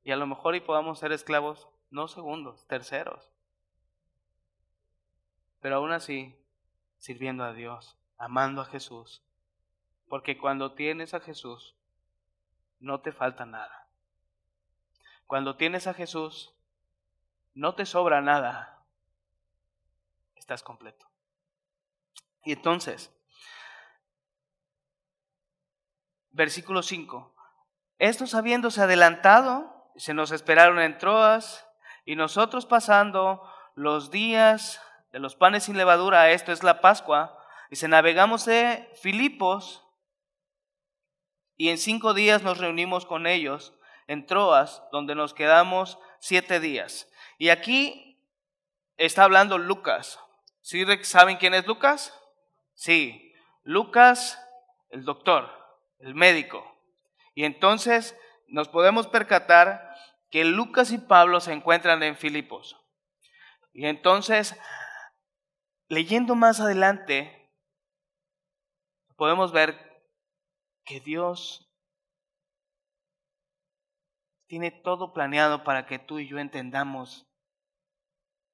Y 0.04 0.12
a 0.12 0.16
lo 0.16 0.28
mejor 0.28 0.54
y 0.54 0.60
podamos 0.60 1.00
ser 1.00 1.10
esclavos, 1.10 1.66
no 1.90 2.06
segundos, 2.06 2.64
terceros. 2.68 3.32
Pero 5.60 5.74
aún 5.74 5.90
así, 5.90 6.36
sirviendo 6.98 7.42
a 7.42 7.52
Dios, 7.52 7.98
amando 8.16 8.62
a 8.62 8.66
Jesús. 8.66 9.24
Porque 10.08 10.38
cuando 10.38 10.74
tienes 10.74 11.14
a 11.14 11.20
Jesús, 11.20 11.74
no 12.78 13.00
te 13.00 13.10
falta 13.10 13.44
nada. 13.44 13.88
Cuando 15.26 15.56
tienes 15.56 15.88
a 15.88 15.94
Jesús, 15.94 16.54
no 17.54 17.74
te 17.74 17.86
sobra 17.86 18.20
nada 18.20 18.75
estás 20.46 20.62
completo. 20.62 21.10
Y 22.44 22.52
entonces, 22.52 23.12
versículo 26.30 26.84
5, 26.84 27.34
estos 27.98 28.32
habiéndose 28.36 28.80
adelantado, 28.80 29.90
se 29.96 30.14
nos 30.14 30.30
esperaron 30.30 30.78
en 30.78 30.98
Troas, 30.98 31.66
y 32.04 32.14
nosotros 32.14 32.64
pasando 32.64 33.42
los 33.74 34.12
días 34.12 34.80
de 35.10 35.18
los 35.18 35.34
panes 35.34 35.64
sin 35.64 35.76
levadura, 35.76 36.30
esto 36.30 36.52
es 36.52 36.62
la 36.62 36.80
Pascua, 36.80 37.36
y 37.68 37.74
se 37.74 37.88
navegamos 37.88 38.44
de 38.44 38.88
Filipos, 39.02 39.84
y 41.56 41.70
en 41.70 41.78
cinco 41.78 42.14
días 42.14 42.44
nos 42.44 42.58
reunimos 42.58 43.04
con 43.04 43.26
ellos 43.26 43.74
en 44.06 44.26
Troas, 44.26 44.84
donde 44.92 45.16
nos 45.16 45.34
quedamos 45.34 45.98
siete 46.20 46.60
días. 46.60 47.10
Y 47.36 47.48
aquí 47.48 48.22
está 48.96 49.24
hablando 49.24 49.58
Lucas, 49.58 50.20
¿Sí 50.66 50.84
saben 51.04 51.36
quién 51.36 51.54
es 51.54 51.64
Lucas? 51.64 52.12
Sí, 52.74 53.32
Lucas, 53.62 54.44
el 54.88 55.04
doctor, 55.04 55.48
el 56.00 56.16
médico. 56.16 56.60
Y 57.36 57.44
entonces 57.44 58.18
nos 58.48 58.66
podemos 58.68 59.06
percatar 59.06 59.94
que 60.28 60.44
Lucas 60.44 60.90
y 60.90 60.98
Pablo 60.98 61.38
se 61.38 61.52
encuentran 61.52 62.02
en 62.02 62.16
Filipos. 62.16 62.76
Y 63.72 63.86
entonces, 63.86 64.58
leyendo 65.86 66.34
más 66.34 66.58
adelante, 66.58 67.48
podemos 69.14 69.52
ver 69.52 70.02
que 70.84 70.98
Dios 70.98 71.72
tiene 74.48 74.72
todo 74.72 75.12
planeado 75.12 75.62
para 75.62 75.86
que 75.86 76.00
tú 76.00 76.18
y 76.18 76.26
yo 76.26 76.40
entendamos 76.40 77.24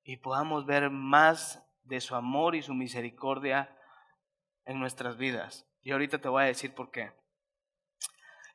y 0.03 0.18
podamos 0.18 0.66
ver 0.66 0.90
más 0.90 1.66
de 1.85 2.01
su 2.01 2.14
amor 2.14 2.55
y 2.55 2.62
su 2.62 2.75
misericordia 2.75 3.77
en 4.64 4.79
nuestras 4.79 5.16
vidas. 5.16 5.66
Y 5.83 5.92
ahorita 5.92 6.18
te 6.21 6.29
voy 6.29 6.45
a 6.45 6.47
decir 6.47 6.75
por 6.75 6.90
qué. 6.90 7.12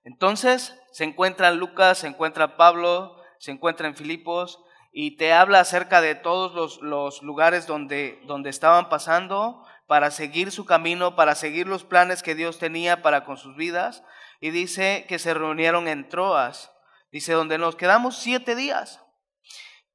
Entonces 0.03 0.79
se 0.91 1.03
encuentra 1.03 1.51
Lucas, 1.51 1.99
se 1.99 2.07
encuentra 2.07 2.55
Pablo, 2.55 3.21
se 3.39 3.51
encuentra 3.51 3.87
en 3.87 3.95
Filipos 3.95 4.63
y 4.91 5.17
te 5.17 5.33
habla 5.33 5.59
acerca 5.59 6.01
de 6.01 6.15
todos 6.15 6.53
los, 6.53 6.81
los 6.81 7.21
lugares 7.21 7.67
donde, 7.67 8.21
donde 8.25 8.49
estaban 8.49 8.89
pasando 8.89 9.65
para 9.85 10.11
seguir 10.11 10.51
su 10.51 10.65
camino, 10.65 11.15
para 11.15 11.35
seguir 11.35 11.67
los 11.67 11.83
planes 11.83 12.23
que 12.23 12.35
Dios 12.35 12.59
tenía 12.59 13.01
para 13.01 13.25
con 13.25 13.37
sus 13.37 13.55
vidas. 13.55 14.03
Y 14.39 14.51
dice 14.51 15.05
que 15.07 15.19
se 15.19 15.33
reunieron 15.33 15.87
en 15.87 16.09
Troas. 16.09 16.71
Dice, 17.11 17.33
donde 17.33 17.57
nos 17.57 17.75
quedamos 17.75 18.17
siete 18.17 18.55
días. 18.55 19.01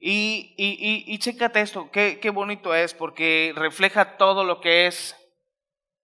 Y, 0.04 0.56
y, 0.58 1.04
y, 1.06 1.18
chécate 1.20 1.60
esto, 1.60 1.88
qué, 1.92 2.18
qué, 2.18 2.30
bonito 2.30 2.74
es, 2.74 2.92
porque 2.92 3.52
refleja 3.54 4.16
todo 4.16 4.42
lo 4.42 4.60
que 4.60 4.88
es 4.88 5.16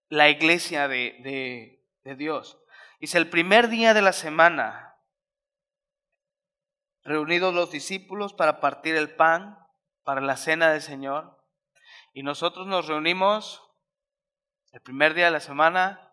la 0.08 0.28
iglesia 0.30 0.86
de, 0.86 1.18
de, 1.24 1.84
de 2.04 2.14
Dios. 2.14 2.60
Dice, 3.00 3.18
el 3.18 3.28
primer 3.28 3.68
día 3.68 3.94
de 3.94 4.02
la 4.02 4.12
semana, 4.12 4.94
reunidos 7.02 7.52
los 7.52 7.72
discípulos 7.72 8.34
para 8.34 8.60
partir 8.60 8.94
el 8.94 9.16
pan, 9.16 9.58
para 10.04 10.20
la 10.20 10.36
cena 10.36 10.70
del 10.70 10.80
Señor, 10.80 11.36
y 12.12 12.22
nosotros 12.22 12.68
nos 12.68 12.86
reunimos 12.86 13.68
el 14.70 14.80
primer 14.80 15.14
día 15.14 15.24
de 15.24 15.32
la 15.32 15.40
semana. 15.40 16.08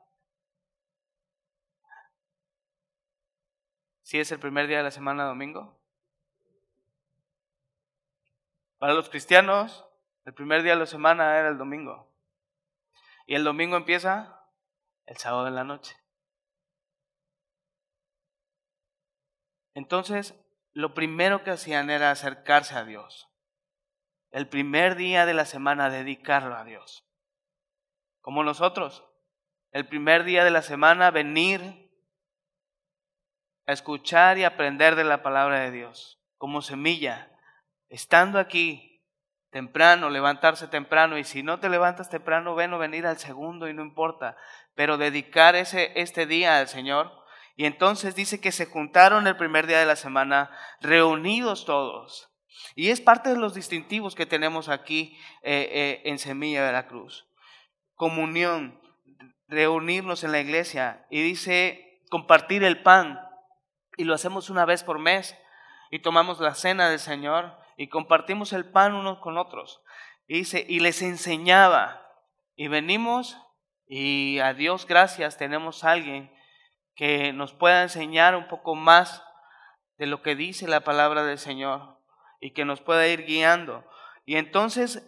¿Sí 4.01 4.17
es 4.19 4.31
el 4.31 4.39
primer 4.39 4.65
día 4.65 4.77
de 4.77 4.85
la 4.85 4.91
semana 4.91 5.25
domingo? 5.25 5.84
Para 8.85 8.93
los 8.93 9.09
cristianos, 9.09 9.83
el 10.25 10.35
primer 10.35 10.61
día 10.61 10.73
de 10.73 10.79
la 10.81 10.85
semana 10.85 11.39
era 11.39 11.49
el 11.49 11.57
domingo. 11.57 12.15
Y 13.25 13.33
el 13.33 13.43
domingo 13.43 13.77
empieza 13.77 14.47
el 15.07 15.17
sábado 15.17 15.45
de 15.45 15.49
la 15.49 15.63
noche. 15.63 15.97
Entonces, 19.73 20.35
lo 20.73 20.93
primero 20.93 21.43
que 21.43 21.49
hacían 21.49 21.89
era 21.89 22.11
acercarse 22.11 22.75
a 22.75 22.85
Dios. 22.85 23.27
El 24.29 24.47
primer 24.49 24.95
día 24.95 25.25
de 25.25 25.33
la 25.33 25.45
semana 25.45 25.89
dedicarlo 25.89 26.55
a 26.55 26.63
Dios. 26.63 27.09
como 28.21 28.43
nosotros. 28.43 29.03
El 29.71 29.87
primer 29.87 30.25
día 30.25 30.43
de 30.43 30.51
la 30.51 30.61
semana 30.61 31.09
venir 31.09 31.91
a 33.65 33.73
escuchar 33.73 34.37
y 34.37 34.43
aprender 34.43 34.95
de 34.95 35.05
la 35.05 35.23
palabra 35.23 35.61
de 35.61 35.71
Dios, 35.71 36.21
como 36.37 36.61
semilla, 36.61 37.34
estando 37.89 38.39
aquí 38.39 38.95
temprano, 39.51 40.09
levantarse 40.09 40.67
temprano, 40.67 41.17
y 41.17 41.23
si 41.23 41.41
no 41.41 41.59
te 41.59 41.69
levantas 41.69 42.09
temprano, 42.09 42.55
ven 42.55 42.73
o 42.73 42.77
venir 42.77 43.07
al 43.07 43.17
segundo 43.17 43.69
y 43.69 43.73
no 43.73 43.83
importa, 43.83 44.35
pero 44.73 44.97
dedicar 44.97 45.55
ese, 45.55 45.93
este 45.95 46.25
día 46.25 46.59
al 46.59 46.67
Señor. 46.67 47.11
Y 47.55 47.65
entonces 47.65 48.15
dice 48.15 48.41
que 48.41 48.51
se 48.51 48.65
juntaron 48.65 49.27
el 49.27 49.37
primer 49.37 49.65
día 49.65 49.79
de 49.79 49.85
la 49.85 49.95
semana, 49.95 50.51
reunidos 50.81 51.63
todos. 51.63 52.29
Y 52.75 52.89
es 52.89 52.99
parte 52.99 53.29
de 53.29 53.37
los 53.37 53.53
distintivos 53.53 54.15
que 54.15 54.25
tenemos 54.25 54.67
aquí 54.67 55.17
eh, 55.41 55.69
eh, 55.71 56.01
en 56.03 56.19
Semilla 56.19 56.65
de 56.65 56.73
la 56.73 56.87
Cruz. 56.87 57.25
Comunión, 57.93 58.81
reunirnos 59.47 60.25
en 60.25 60.33
la 60.33 60.41
iglesia. 60.41 61.05
Y 61.09 61.21
dice 61.21 62.01
compartir 62.09 62.65
el 62.65 62.83
pan. 62.83 63.21
Y 63.95 64.03
lo 64.03 64.13
hacemos 64.13 64.49
una 64.49 64.65
vez 64.65 64.83
por 64.83 64.99
mes. 64.99 65.37
Y 65.91 65.99
tomamos 65.99 66.41
la 66.41 66.55
cena 66.55 66.89
del 66.89 66.99
Señor 66.99 67.57
y 67.77 67.89
compartimos 67.89 68.53
el 68.53 68.65
pan 68.65 68.93
unos 68.93 69.19
con 69.19 69.37
otros. 69.37 69.81
Y 70.27 70.39
dice, 70.39 70.65
y 70.67 70.79
les 70.79 71.01
enseñaba. 71.01 72.01
Y 72.55 72.67
venimos 72.67 73.37
y 73.87 74.39
a 74.39 74.53
Dios 74.53 74.87
gracias 74.87 75.37
tenemos 75.37 75.83
a 75.83 75.91
alguien 75.91 76.31
que 76.95 77.33
nos 77.33 77.53
pueda 77.53 77.83
enseñar 77.83 78.35
un 78.35 78.47
poco 78.47 78.75
más 78.75 79.23
de 79.97 80.07
lo 80.07 80.21
que 80.21 80.35
dice 80.35 80.67
la 80.67 80.81
palabra 80.81 81.23
del 81.23 81.37
Señor 81.37 81.99
y 82.39 82.51
que 82.51 82.65
nos 82.65 82.81
pueda 82.81 83.07
ir 83.07 83.25
guiando. 83.25 83.85
Y 84.25 84.37
entonces 84.37 85.05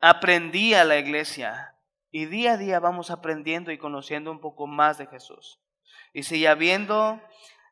aprendí 0.00 0.74
a 0.74 0.84
la 0.84 0.98
iglesia 0.98 1.74
y 2.10 2.26
día 2.26 2.52
a 2.52 2.56
día 2.56 2.78
vamos 2.78 3.10
aprendiendo 3.10 3.72
y 3.72 3.78
conociendo 3.78 4.30
un 4.30 4.40
poco 4.40 4.66
más 4.66 4.98
de 4.98 5.06
Jesús. 5.06 5.60
Y 6.12 6.22
si 6.22 6.46
habiendo 6.46 7.20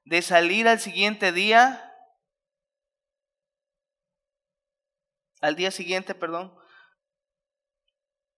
de 0.04 0.20
salir 0.22 0.68
al 0.68 0.80
siguiente 0.80 1.32
día, 1.32 1.93
al 5.44 5.56
día 5.56 5.70
siguiente, 5.70 6.14
perdón, 6.14 6.54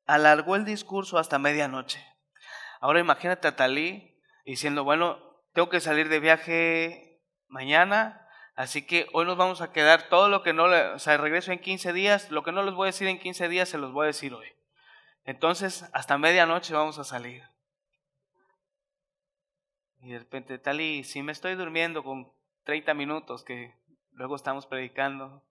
alargó 0.06 0.56
el 0.56 0.64
discurso 0.64 1.18
hasta 1.18 1.38
medianoche. 1.38 2.04
Ahora 2.80 2.98
imagínate 2.98 3.46
a 3.46 3.54
Talí 3.54 4.18
diciendo, 4.44 4.82
bueno, 4.82 5.20
tengo 5.52 5.68
que 5.68 5.78
salir 5.78 6.08
de 6.08 6.18
viaje 6.18 7.22
mañana, 7.46 8.28
así 8.56 8.84
que 8.84 9.06
hoy 9.12 9.24
nos 9.24 9.36
vamos 9.36 9.60
a 9.60 9.70
quedar 9.70 10.08
todo 10.08 10.28
lo 10.28 10.42
que 10.42 10.52
no 10.52 10.66
le, 10.66 10.88
o 10.88 10.98
sea, 10.98 11.16
regreso 11.16 11.52
en 11.52 11.60
15 11.60 11.92
días, 11.92 12.32
lo 12.32 12.42
que 12.42 12.50
no 12.50 12.64
les 12.64 12.74
voy 12.74 12.86
a 12.86 12.92
decir 12.92 13.06
en 13.06 13.20
15 13.20 13.48
días 13.48 13.68
se 13.68 13.78
los 13.78 13.92
voy 13.92 14.04
a 14.04 14.08
decir 14.08 14.34
hoy. 14.34 14.48
Entonces, 15.22 15.88
hasta 15.92 16.18
medianoche 16.18 16.74
vamos 16.74 16.98
a 16.98 17.04
salir. 17.04 17.44
Y 20.00 20.10
de 20.10 20.18
repente, 20.18 20.58
Talí, 20.58 21.04
si 21.04 21.22
me 21.22 21.30
estoy 21.30 21.54
durmiendo 21.54 22.02
con 22.02 22.32
30 22.64 22.94
minutos 22.94 23.44
que 23.44 23.76
luego 24.10 24.34
estamos 24.34 24.66
predicando, 24.66 25.45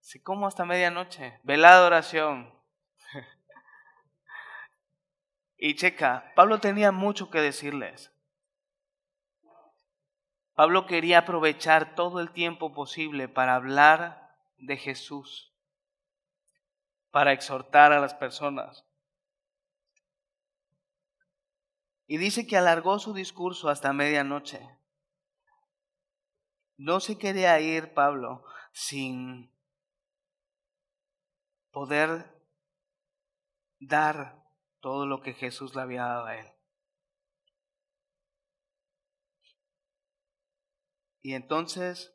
Sí, 0.00 0.20
¿cómo 0.20 0.46
hasta 0.46 0.64
medianoche? 0.64 1.40
Velada 1.42 1.86
oración. 1.86 2.54
y 5.56 5.74
checa, 5.74 6.32
Pablo 6.34 6.60
tenía 6.60 6.92
mucho 6.92 7.30
que 7.30 7.40
decirles. 7.40 8.12
Pablo 10.54 10.86
quería 10.86 11.18
aprovechar 11.18 11.94
todo 11.94 12.20
el 12.20 12.32
tiempo 12.32 12.74
posible 12.74 13.28
para 13.28 13.54
hablar 13.54 14.34
de 14.56 14.76
Jesús, 14.76 15.54
para 17.12 17.32
exhortar 17.32 17.92
a 17.92 18.00
las 18.00 18.14
personas. 18.14 18.88
Y 22.08 22.16
dice 22.16 22.46
que 22.46 22.56
alargó 22.56 22.98
su 22.98 23.14
discurso 23.14 23.68
hasta 23.68 23.92
medianoche. 23.92 24.66
No 26.76 27.00
se 27.00 27.18
quería 27.18 27.60
ir 27.60 27.94
Pablo 27.94 28.44
sin 28.72 29.52
poder 31.78 32.26
dar 33.78 34.42
todo 34.80 35.06
lo 35.06 35.22
que 35.22 35.32
Jesús 35.32 35.76
le 35.76 35.82
había 35.82 36.02
dado 36.02 36.26
a 36.26 36.36
él. 36.36 36.46
Y 41.20 41.34
entonces, 41.34 42.12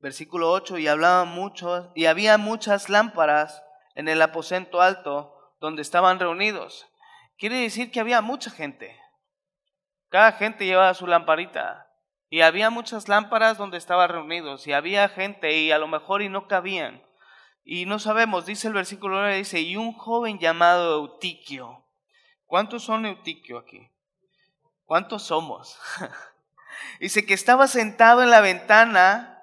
versículo 0.00 0.52
8, 0.52 0.76
y 0.76 0.86
hablaba 0.86 1.24
mucho, 1.24 1.92
y 1.94 2.04
había 2.04 2.36
muchas 2.36 2.90
lámparas 2.90 3.64
en 3.94 4.08
el 4.08 4.20
aposento 4.20 4.82
alto 4.82 5.34
donde 5.60 5.80
estaban 5.80 6.20
reunidos. 6.20 6.92
Quiere 7.38 7.56
decir 7.56 7.90
que 7.90 8.00
había 8.00 8.20
mucha 8.20 8.50
gente. 8.50 8.94
Cada 10.10 10.32
gente 10.32 10.66
llevaba 10.66 10.92
su 10.92 11.06
lamparita. 11.06 11.87
Y 12.30 12.42
había 12.42 12.70
muchas 12.70 13.08
lámparas 13.08 13.56
donde 13.56 13.78
estaban 13.78 14.10
reunidos, 14.10 14.66
y 14.66 14.72
había 14.72 15.08
gente, 15.08 15.56
y 15.56 15.70
a 15.70 15.78
lo 15.78 15.88
mejor 15.88 16.22
y 16.22 16.28
no 16.28 16.46
cabían. 16.46 17.02
Y 17.64 17.86
no 17.86 17.98
sabemos, 17.98 18.46
dice 18.46 18.68
el 18.68 18.74
versículo 18.74 19.20
9, 19.20 19.36
dice, 19.36 19.60
y 19.60 19.76
un 19.76 19.92
joven 19.92 20.38
llamado 20.38 20.96
Eutiquio. 20.96 21.84
¿Cuántos 22.46 22.84
son 22.84 23.06
Eutiquio 23.06 23.58
aquí? 23.58 23.90
¿Cuántos 24.84 25.24
somos? 25.24 25.78
dice 27.00 27.26
que 27.26 27.34
estaba 27.34 27.66
sentado 27.66 28.22
en 28.22 28.30
la 28.30 28.40
ventana, 28.40 29.42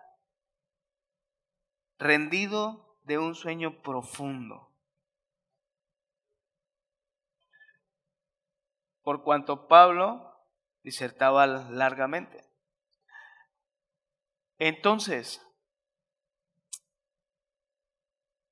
rendido 1.97 2.97
de 3.03 3.17
un 3.19 3.35
sueño 3.35 3.81
profundo. 3.81 4.71
Por 9.03 9.23
cuanto 9.23 9.67
Pablo 9.67 10.35
disertaba 10.81 11.45
largamente. 11.45 12.43
Entonces, 14.57 15.41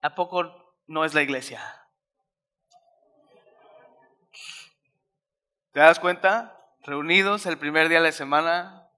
¿a 0.01 0.15
poco 0.15 0.75
no 0.87 1.05
es 1.05 1.13
la 1.13 1.21
iglesia? 1.21 1.61
¿Te 5.71 5.79
das 5.79 5.99
cuenta? 5.99 6.59
Reunidos 6.81 7.45
el 7.45 7.57
primer 7.57 7.87
día 7.87 7.99
de 7.99 8.05
la 8.05 8.11
semana, 8.11 8.89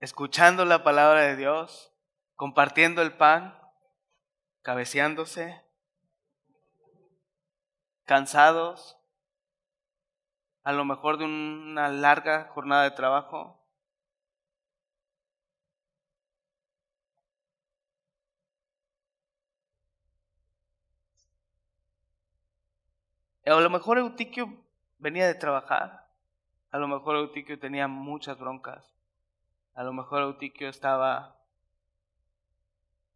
escuchando 0.00 0.66
la 0.66 0.84
palabra 0.84 1.22
de 1.22 1.36
Dios, 1.36 1.92
compartiendo 2.34 3.00
el 3.00 3.16
pan, 3.16 3.58
cabeceándose, 4.60 5.64
cansados, 8.04 8.98
a 10.62 10.72
lo 10.72 10.84
mejor 10.84 11.16
de 11.16 11.24
una 11.24 11.88
larga 11.88 12.48
jornada 12.52 12.84
de 12.84 12.90
trabajo, 12.90 13.65
A 23.46 23.60
lo 23.60 23.70
mejor 23.70 23.98
Eutiquio 23.98 24.52
venía 24.98 25.26
de 25.26 25.34
trabajar. 25.34 26.08
A 26.72 26.78
lo 26.78 26.88
mejor 26.88 27.16
Eutiquio 27.16 27.58
tenía 27.58 27.86
muchas 27.86 28.38
broncas. 28.38 28.92
A 29.74 29.84
lo 29.84 29.92
mejor 29.92 30.22
Eutiquio 30.22 30.68
estaba 30.68 31.36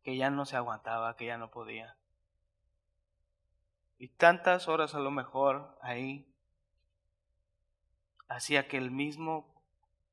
que 0.05 0.17
ya 0.17 0.31
no 0.31 0.47
se 0.47 0.57
aguantaba, 0.57 1.17
que 1.17 1.27
ya 1.27 1.37
no 1.37 1.51
podía. 1.51 1.97
Y 3.99 4.09
tantas 4.09 4.69
horas 4.69 4.95
a 4.95 5.01
lo 5.01 5.11
mejor 5.11 5.77
ahí 5.83 6.27
hacía 8.29 8.69
que 8.69 8.77
el 8.77 8.91
mismo 8.91 9.53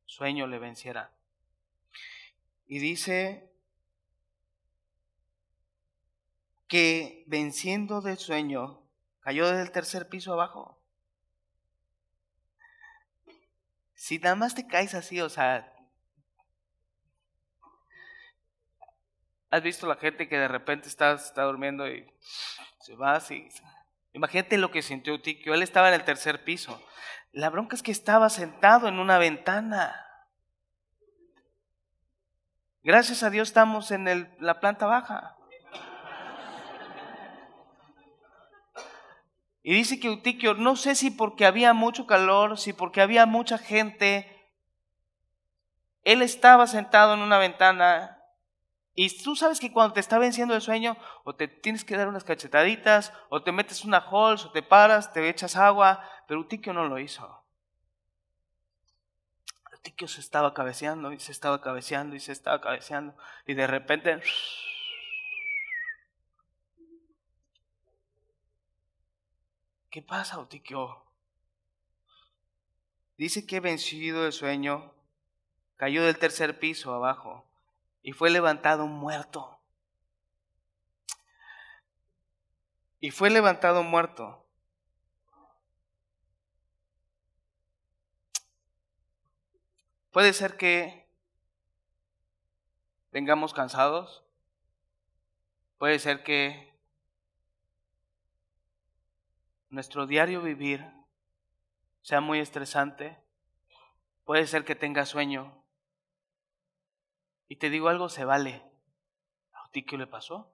sueño 0.08 0.48
le 0.48 0.58
venciera. 0.58 1.12
Y 2.66 2.80
dice 2.80 3.50
que 6.68 7.24
venciendo 7.28 8.02
del 8.02 8.18
sueño, 8.18 8.82
Cayó 9.28 9.46
desde 9.50 9.64
el 9.64 9.72
tercer 9.72 10.08
piso 10.08 10.32
abajo. 10.32 10.82
Si 13.94 14.20
nada 14.20 14.36
más 14.36 14.56
te 14.56 14.66
caes 14.66 14.94
así, 14.94 15.20
o 15.20 15.28
sea, 15.28 15.70
¿has 19.50 19.62
visto 19.62 19.86
la 19.86 19.98
gente 19.98 20.30
que 20.30 20.38
de 20.38 20.48
repente 20.48 20.88
está, 20.88 21.12
está 21.12 21.44
durmiendo 21.44 21.90
y 21.90 22.10
se 22.80 22.96
va 22.96 23.18
así? 23.18 23.50
Imagínate 24.14 24.58
lo 24.58 24.72
que 24.72 24.82
sintió 24.82 25.22
Tiquio. 25.22 25.54
Él 25.54 25.62
estaba 25.62 25.90
en 25.90 25.96
el 25.96 26.06
tercer 26.06 26.46
piso. 26.46 26.82
La 27.34 27.50
bronca 27.50 27.76
es 27.76 27.84
que 27.84 27.92
estaba 27.92 28.30
sentado 28.30 28.88
en 28.88 28.98
una 28.98 29.18
ventana. 29.18 30.06
Gracias 32.82 33.24
a 33.24 33.30
Dios 33.30 33.50
estamos 33.50 33.92
en 33.92 34.08
el, 34.08 34.34
la 34.40 34.62
planta 34.62 34.86
baja. 34.86 35.37
Y 39.68 39.74
dice 39.74 40.00
que 40.00 40.08
Eutiquio, 40.08 40.54
no 40.54 40.78
sé 40.78 40.96
si 40.96 41.12
porque 41.12 41.46
había 41.46 41.74
mucho 41.74 42.08
calor, 42.08 42.58
si 42.58 42.72
porque 42.72 43.02
había 43.02 43.26
mucha 43.26 43.58
gente, 43.58 44.50
él 46.06 46.22
estaba 46.22 46.68
sentado 46.68 47.16
en 47.16 47.20
una 47.20 47.38
ventana 47.38 48.18
Y 48.94 49.10
tú 49.22 49.36
sabes 49.36 49.60
que 49.60 49.74
cuando 49.74 49.94
te 49.94 50.00
está 50.00 50.20
venciendo 50.20 50.56
el 50.56 50.62
sueño, 50.62 50.96
o 51.26 51.36
te 51.36 51.50
tienes 51.50 51.84
que 51.84 51.98
dar 51.98 52.08
unas 52.08 52.24
cachetaditas, 52.24 53.12
o 53.28 53.44
te 53.44 53.52
metes 53.52 53.84
una 53.84 54.08
holes, 54.10 54.46
o 54.46 54.52
te 54.52 54.64
paras, 54.64 55.12
te 55.12 55.28
echas 55.28 55.58
agua, 55.58 56.02
pero 56.30 56.40
Utiquio 56.40 56.72
no 56.72 56.86
lo 56.86 56.98
hizo. 56.98 57.44
Utiquio 59.74 60.08
se 60.08 60.22
estaba 60.22 60.54
cabeceando, 60.54 61.12
y 61.12 61.20
se 61.20 61.34
estaba 61.34 61.60
cabeceando, 61.60 62.16
y 62.16 62.22
se 62.22 62.32
estaba 62.32 62.62
cabeceando, 62.62 63.18
y 63.46 63.54
de 63.54 63.68
repente... 63.68 64.22
¿Qué 69.98 70.04
pasa, 70.04 70.38
Utiquio? 70.38 71.04
Dice 73.18 73.48
que 73.48 73.60
vencido 73.60 74.28
el 74.28 74.32
sueño, 74.32 74.94
cayó 75.76 76.04
del 76.04 76.20
tercer 76.20 76.60
piso 76.60 76.94
abajo 76.94 77.50
y 78.04 78.12
fue 78.12 78.30
levantado 78.30 78.86
muerto. 78.86 79.60
Y 83.00 83.10
fue 83.10 83.32
levantado 83.32 83.82
muerto. 83.82 84.46
Puede 90.12 90.32
ser 90.34 90.58
que 90.58 91.10
vengamos 93.12 93.52
cansados. 93.56 94.24
Puede 95.80 95.98
ser 95.98 96.22
que 96.22 96.67
nuestro 99.70 100.08
diario 100.08 100.42
vivir 100.42 100.86
sea 102.02 102.22
muy 102.22 102.40
estresante. 102.40 103.18
Puede 104.24 104.48
ser 104.48 104.66
que 104.66 104.76
tenga 104.76 105.06
sueño. 105.06 105.64
Y 107.48 107.58
te 107.58 107.70
digo 107.70 107.90
algo, 107.90 108.10
se 108.10 108.26
vale. 108.26 108.64
¿A 109.54 109.70
ti 109.72 109.84
qué 109.84 109.98
le 109.98 110.08
pasó? 110.08 110.54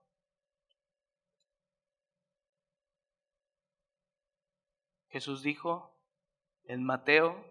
Jesús 5.10 5.44
dijo 5.44 5.96
en 6.64 6.84
Mateo, 6.84 7.46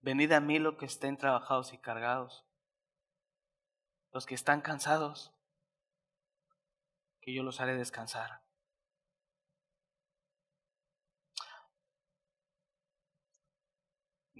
venid 0.00 0.32
a 0.32 0.40
mí 0.40 0.58
los 0.58 0.76
que 0.76 0.86
estén 0.86 1.16
trabajados 1.16 1.72
y 1.72 1.78
cargados, 1.78 2.44
los 4.10 4.26
que 4.26 4.34
están 4.34 4.60
cansados, 4.60 5.32
que 7.20 7.32
yo 7.32 7.44
los 7.44 7.60
haré 7.60 7.76
descansar. 7.76 8.41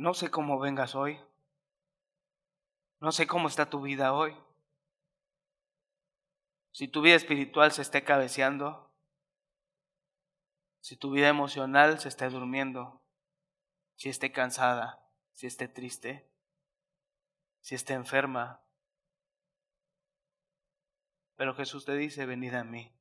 No 0.02 0.14
sé 0.14 0.32
cómo 0.32 0.58
vengas 0.58 0.96
hoy. 0.96 1.20
No 2.98 3.12
sé 3.12 3.28
cómo 3.28 3.46
está 3.46 3.70
tu 3.70 3.80
vida 3.80 4.12
hoy. 4.12 4.36
Si 6.72 6.88
tu 6.88 7.02
vida 7.02 7.14
espiritual 7.14 7.70
se 7.70 7.82
esté 7.82 8.02
cabeceando, 8.02 8.90
si 10.80 10.96
tu 10.96 11.12
vida 11.12 11.28
emocional 11.28 12.00
se 12.00 12.08
esté 12.08 12.28
durmiendo, 12.30 13.00
si 13.94 14.08
esté 14.08 14.32
cansada, 14.32 15.08
si 15.34 15.46
esté 15.46 15.68
triste, 15.68 16.28
si 17.60 17.76
esté 17.76 17.92
enferma. 17.92 18.60
Pero 21.36 21.54
Jesús 21.54 21.84
te 21.84 21.94
dice, 21.94 22.26
venid 22.26 22.54
a 22.54 22.64
mí, 22.64 22.92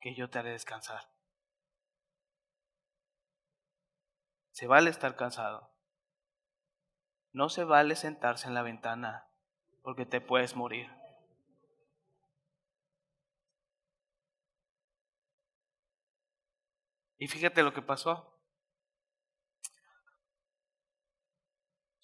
que 0.00 0.12
yo 0.16 0.28
te 0.28 0.40
haré 0.40 0.50
descansar. 0.50 1.15
Se 4.56 4.66
vale 4.66 4.88
estar 4.88 5.16
cansado. 5.16 5.70
No 7.32 7.50
se 7.50 7.64
vale 7.64 7.94
sentarse 7.94 8.48
en 8.48 8.54
la 8.54 8.62
ventana 8.62 9.28
porque 9.82 10.06
te 10.06 10.22
puedes 10.22 10.56
morir. 10.56 10.90
Y 17.18 17.28
fíjate 17.28 17.62
lo 17.62 17.74
que 17.74 17.82
pasó. 17.82 18.40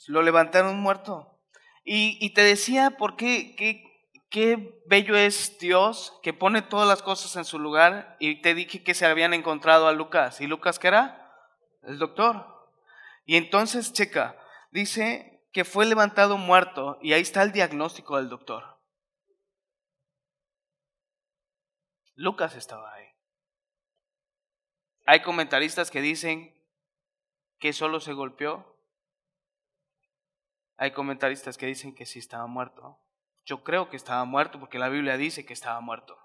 Lo 0.08 0.20
levantaron 0.20 0.78
muerto. 0.78 1.40
Y, 1.84 2.34
te 2.34 2.42
decía 2.42 2.98
por 2.98 3.16
qué, 3.16 3.56
qué, 3.56 3.82
qué 4.28 4.78
bello 4.88 5.16
es 5.16 5.58
Dios 5.58 6.20
que 6.22 6.34
pone 6.34 6.60
todas 6.60 6.86
las 6.86 7.02
cosas 7.02 7.34
en 7.36 7.46
su 7.46 7.58
lugar. 7.58 8.18
Y 8.20 8.42
te 8.42 8.54
dije 8.54 8.84
que 8.84 8.92
se 8.92 9.06
habían 9.06 9.32
encontrado 9.32 9.88
a 9.88 9.92
Lucas. 9.92 10.42
¿Y 10.42 10.46
Lucas 10.46 10.78
qué 10.78 10.88
era? 10.88 11.21
El 11.82 11.98
doctor. 11.98 12.46
Y 13.24 13.36
entonces, 13.36 13.92
checa, 13.92 14.36
dice 14.70 15.46
que 15.52 15.64
fue 15.64 15.84
levantado 15.86 16.38
muerto 16.38 16.98
y 17.02 17.12
ahí 17.12 17.22
está 17.22 17.42
el 17.42 17.52
diagnóstico 17.52 18.16
del 18.16 18.28
doctor. 18.28 18.80
Lucas 22.14 22.56
estaba 22.56 22.92
ahí. 22.94 23.06
Hay 25.06 25.22
comentaristas 25.22 25.90
que 25.90 26.00
dicen 26.00 26.54
que 27.58 27.72
solo 27.72 28.00
se 28.00 28.12
golpeó. 28.12 28.76
Hay 30.76 30.92
comentaristas 30.92 31.58
que 31.58 31.66
dicen 31.66 31.94
que 31.94 32.06
sí 32.06 32.18
estaba 32.18 32.46
muerto. 32.46 32.98
Yo 33.44 33.64
creo 33.64 33.90
que 33.90 33.96
estaba 33.96 34.24
muerto 34.24 34.60
porque 34.60 34.78
la 34.78 34.88
Biblia 34.88 35.16
dice 35.16 35.44
que 35.44 35.52
estaba 35.52 35.80
muerto. 35.80 36.18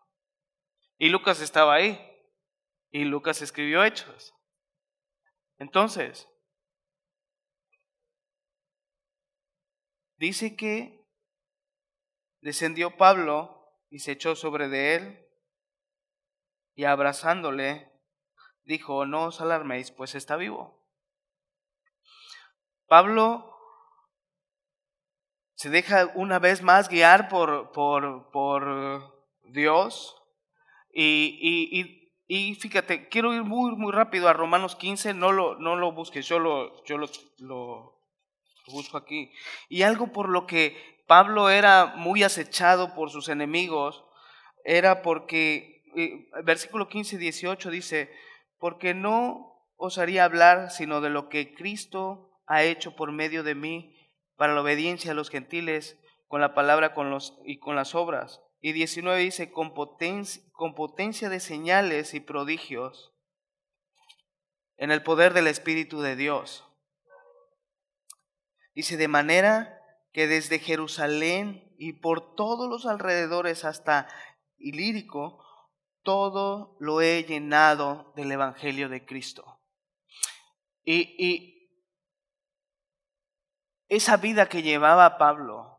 Y 0.98 1.10
Lucas 1.10 1.41
estaba 1.41 1.74
ahí. 1.74 2.00
Y 2.91 3.04
Lucas 3.04 3.41
escribió 3.41 3.84
hechos. 3.84 4.37
Entonces, 5.60 6.28
Dice 10.17 10.56
que 10.56 11.06
descendió 12.41 12.98
Pablo 12.98 13.72
y 13.89 14.00
se 14.00 14.13
echó 14.13 14.36
sobre 14.36 14.67
de 14.67 14.96
él 14.96 15.28
y 16.74 16.86
abrazándole 16.86 17.91
dijo, 18.63 19.06
no 19.06 19.26
os 19.26 19.41
alarméis, 19.41 19.91
pues 19.91 20.15
está 20.15 20.36
vivo. 20.36 20.86
Pablo 22.88 23.56
se 25.54 25.70
deja 25.70 26.12
una 26.15 26.39
vez 26.39 26.63
más 26.63 26.89
guiar 26.89 27.30
por, 27.30 27.72
por, 27.72 28.32
por 28.32 29.28
Dios 29.43 30.15
y, 30.91 31.38
y, 31.39 31.97
y, 32.28 32.56
fíjate, 32.56 33.08
quiero 33.08 33.34
ir 33.34 33.44
muy, 33.44 33.76
muy 33.78 33.94
rápido 33.94 34.28
a 34.28 34.34
Romanos 34.34 34.76
15, 34.76 35.13
no 35.13 35.32
lo, 35.32 35.56
no 35.60 35.78
lo 35.78 35.94
busques, 35.94 36.28
yo 36.28 36.40
lo, 36.40 36.84
yo 36.84 36.98
lo, 36.98 38.02
busco 38.68 38.98
aquí. 38.98 39.32
Y 39.70 39.84
algo 39.84 40.12
por 40.12 40.28
lo 40.28 40.46
que 40.46 40.76
Pablo 41.08 41.50
era 41.50 41.94
muy 41.96 42.24
acechado 42.24 42.94
por 42.96 43.12
sus 43.12 43.30
enemigos 43.30 44.04
era 44.66 45.02
porque, 45.02 45.84
eh, 45.96 46.30
versículo 46.44 46.90
15, 46.90 47.18
18 47.18 47.70
dice, 47.70 48.12
porque 48.60 48.94
no 48.94 49.63
osaría 49.78 50.26
hablar 50.26 50.70
sino 50.70 51.00
de 51.00 51.10
lo 51.10 51.30
que 51.30 51.54
Cristo 51.54 52.30
ha 52.46 52.63
hecho 52.63 52.96
por 52.98 53.13
medio 53.13 53.44
de 53.44 53.56
mí 53.56 53.96
para 54.36 54.54
la 54.54 54.62
obediencia 54.62 55.12
a 55.12 55.16
los 55.16 55.30
gentiles 55.30 55.98
con 56.28 56.42
la 56.42 56.54
palabra 56.54 56.94
con 56.94 57.10
los, 57.10 57.40
y 57.46 57.60
con 57.60 57.78
las 57.78 57.96
obras. 57.96 58.42
Y 58.60 58.74
19 58.74 59.22
dice, 59.22 59.52
con 59.52 59.74
potencia, 59.74 60.41
con 60.52 60.74
potencia 60.74 61.30
de 61.30 61.39
señales 61.39 62.13
y 62.13 62.20
prodigios 62.20 63.13
en 64.78 64.91
el 64.91 65.04
poder 65.04 65.34
del 65.34 65.48
Espíritu 65.48 66.02
de 66.02 66.15
Dios. 66.15 66.65
Dice, 68.74 68.98
de 68.98 69.08
manera 69.08 69.82
que 70.12 70.28
desde 70.28 70.60
Jerusalén 70.60 71.74
y 71.78 71.93
por 71.93 72.36
todos 72.36 72.70
los 72.70 72.86
alrededores 72.86 73.65
hasta 73.65 74.08
Ilírico, 74.58 75.43
todo 76.02 76.78
lo 76.80 77.02
he 77.02 77.24
llenado 77.24 78.13
del 78.15 78.32
Evangelio 78.32 78.89
de 78.89 79.06
Cristo. 79.06 79.62
Y, 80.84 81.15
y 81.24 81.58
esa 83.89 84.17
vida 84.17 84.48
que 84.48 84.63
llevaba 84.63 85.17
Pablo, 85.17 85.77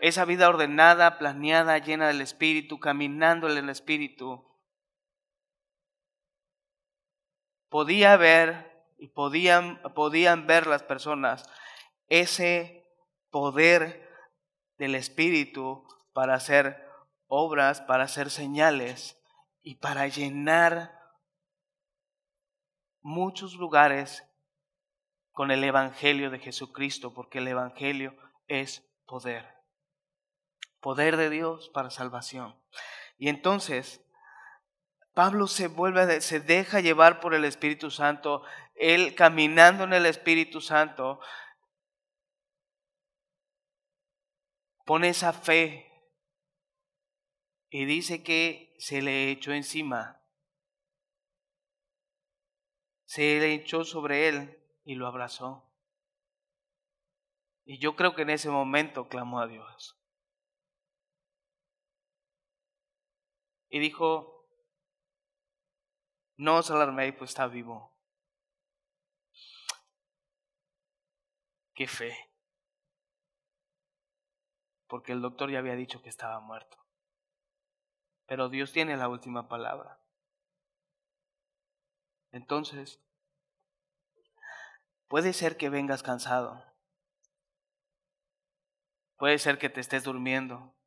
esa 0.00 0.24
vida 0.24 0.48
ordenada, 0.48 1.18
planeada, 1.18 1.78
llena 1.78 2.08
del 2.08 2.20
Espíritu, 2.20 2.80
caminando 2.80 3.50
en 3.50 3.58
el 3.58 3.68
Espíritu, 3.68 4.44
podía 7.68 8.16
ver 8.16 8.86
y 8.98 9.08
podían, 9.08 9.80
podían 9.94 10.46
ver 10.46 10.66
las 10.66 10.82
personas 10.82 11.48
ese 12.08 12.86
poder 13.30 14.08
del 14.78 14.94
Espíritu 14.94 15.86
para 16.12 16.34
hacer 16.34 16.84
obras, 17.26 17.80
para 17.80 18.04
hacer 18.04 18.30
señales 18.30 19.22
y 19.62 19.76
para 19.76 20.08
llenar 20.08 20.98
muchos 23.00 23.54
lugares 23.54 24.24
con 25.32 25.50
el 25.50 25.62
Evangelio 25.62 26.30
de 26.30 26.38
Jesucristo, 26.38 27.14
porque 27.14 27.38
el 27.38 27.48
Evangelio 27.48 28.16
es 28.48 28.82
poder. 29.06 29.57
Poder 30.80 31.16
de 31.16 31.30
Dios 31.30 31.70
para 31.70 31.90
salvación. 31.90 32.56
Y 33.18 33.28
entonces, 33.28 34.00
Pablo 35.12 35.48
se 35.48 35.66
vuelve, 35.66 36.20
se 36.20 36.38
deja 36.38 36.80
llevar 36.80 37.20
por 37.20 37.34
el 37.34 37.44
Espíritu 37.44 37.90
Santo, 37.90 38.44
él 38.76 39.16
caminando 39.16 39.84
en 39.84 39.92
el 39.92 40.06
Espíritu 40.06 40.60
Santo, 40.60 41.20
pone 44.84 45.08
esa 45.08 45.32
fe 45.32 45.92
y 47.68 47.84
dice 47.84 48.22
que 48.22 48.76
se 48.78 49.02
le 49.02 49.30
echó 49.30 49.52
encima, 49.52 50.22
se 53.04 53.40
le 53.40 53.54
echó 53.54 53.84
sobre 53.84 54.28
él 54.28 54.62
y 54.84 54.94
lo 54.94 55.06
abrazó. 55.06 55.68
Y 57.64 57.78
yo 57.78 57.96
creo 57.96 58.14
que 58.14 58.22
en 58.22 58.30
ese 58.30 58.48
momento 58.48 59.08
clamó 59.08 59.40
a 59.40 59.46
Dios. 59.46 59.97
Y 63.68 63.80
dijo, 63.80 64.38
no 66.36 66.56
os 66.56 66.70
alarméis, 66.70 67.14
pues 67.16 67.30
está 67.30 67.46
vivo. 67.46 67.94
Qué 71.74 71.86
fe. 71.86 72.16
Porque 74.86 75.12
el 75.12 75.20
doctor 75.20 75.50
ya 75.50 75.58
había 75.58 75.74
dicho 75.74 76.00
que 76.00 76.08
estaba 76.08 76.40
muerto. 76.40 76.78
Pero 78.26 78.48
Dios 78.48 78.72
tiene 78.72 78.96
la 78.96 79.08
última 79.08 79.48
palabra. 79.48 80.00
Entonces, 82.30 83.02
puede 85.08 85.32
ser 85.32 85.56
que 85.56 85.70
vengas 85.70 86.02
cansado. 86.02 86.64
Puede 89.16 89.38
ser 89.38 89.58
que 89.58 89.70
te 89.70 89.80
estés 89.80 90.04
durmiendo. 90.04 90.77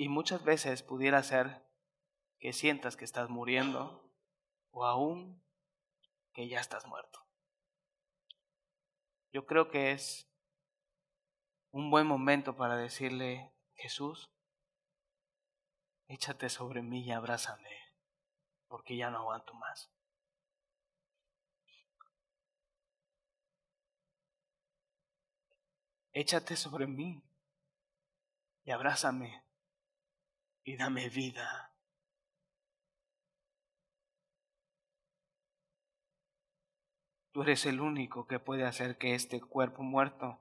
Y 0.00 0.08
muchas 0.08 0.42
veces 0.44 0.82
pudiera 0.82 1.22
ser 1.22 1.62
que 2.38 2.54
sientas 2.54 2.96
que 2.96 3.04
estás 3.04 3.28
muriendo 3.28 4.10
o 4.70 4.86
aún 4.86 5.44
que 6.32 6.48
ya 6.48 6.58
estás 6.58 6.86
muerto. 6.86 7.22
Yo 9.30 9.44
creo 9.44 9.70
que 9.70 9.92
es 9.92 10.26
un 11.70 11.90
buen 11.90 12.06
momento 12.06 12.56
para 12.56 12.76
decirle, 12.76 13.52
Jesús, 13.74 14.30
échate 16.08 16.48
sobre 16.48 16.80
mí 16.80 17.02
y 17.02 17.12
abrázame, 17.12 17.92
porque 18.68 18.96
ya 18.96 19.10
no 19.10 19.18
aguanto 19.18 19.52
más. 19.52 19.92
Échate 26.12 26.56
sobre 26.56 26.86
mí 26.86 27.22
y 28.64 28.70
abrázame 28.70 29.49
y 30.70 30.76
dame 30.76 31.08
vida. 31.08 31.74
Tú 37.32 37.42
eres 37.42 37.66
el 37.66 37.80
único 37.80 38.28
que 38.28 38.38
puede 38.38 38.64
hacer 38.64 38.96
que 38.96 39.16
este 39.16 39.40
cuerpo 39.40 39.82
muerto, 39.82 40.38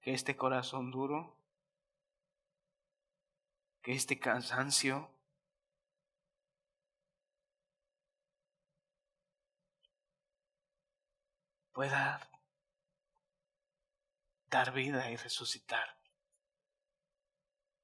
que 0.00 0.12
este 0.12 0.36
corazón 0.36 0.90
duro, 0.90 1.36
que 3.82 3.92
este 3.92 4.18
cansancio 4.18 5.08
pueda 11.72 12.28
dar 14.50 14.72
vida 14.72 15.12
y 15.12 15.16
resucitar. 15.16 15.96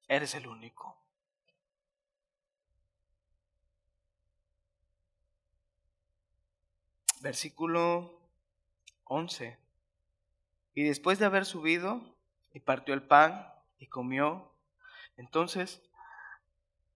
Eres 0.08 0.34
el 0.34 0.48
único. 0.48 1.07
Versículo 7.20 8.20
11. 9.04 9.58
Y 10.74 10.82
después 10.84 11.18
de 11.18 11.26
haber 11.26 11.44
subido, 11.44 12.00
y 12.52 12.60
partió 12.60 12.94
el 12.94 13.02
pan, 13.02 13.52
y 13.78 13.86
comió, 13.86 14.52
entonces, 15.16 15.82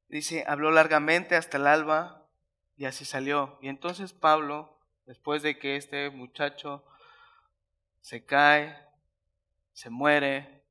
dice, 0.09 0.45
habló 0.47 0.71
largamente 0.71 1.37
hasta 1.37 1.57
el 1.57 1.67
alba, 1.67 2.27
y 2.77 2.85
así 2.85 3.05
salió. 3.05 3.59
Y 3.61 3.69
entonces 3.69 4.13
Pablo, 4.13 4.79
después 5.07 5.43
de 5.43 5.59
que 5.59 5.77
este 5.77 6.11
muchacho 6.11 6.85
se 8.01 8.25
cae, 8.25 8.77
se 9.73 9.91
muere, 9.91 10.63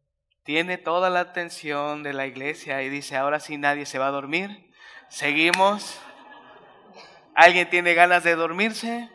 tiene 0.44 0.78
toda 0.78 1.10
la 1.10 1.22
atención 1.22 2.04
de 2.04 2.14
la 2.14 2.26
iglesia 2.26 2.82
y 2.82 2.90
dice, 2.90 3.16
ahora 3.16 3.40
sí 3.40 3.58
nadie 3.58 3.86
se 3.86 4.00
va 4.00 4.08
a 4.08 4.12
dormir. 4.12 4.72
Seguimos. 5.10 6.00
¿Alguien 7.36 7.70
tiene 7.70 7.94
ganas 7.94 8.24
de 8.24 8.36
dormirse? 8.36 9.10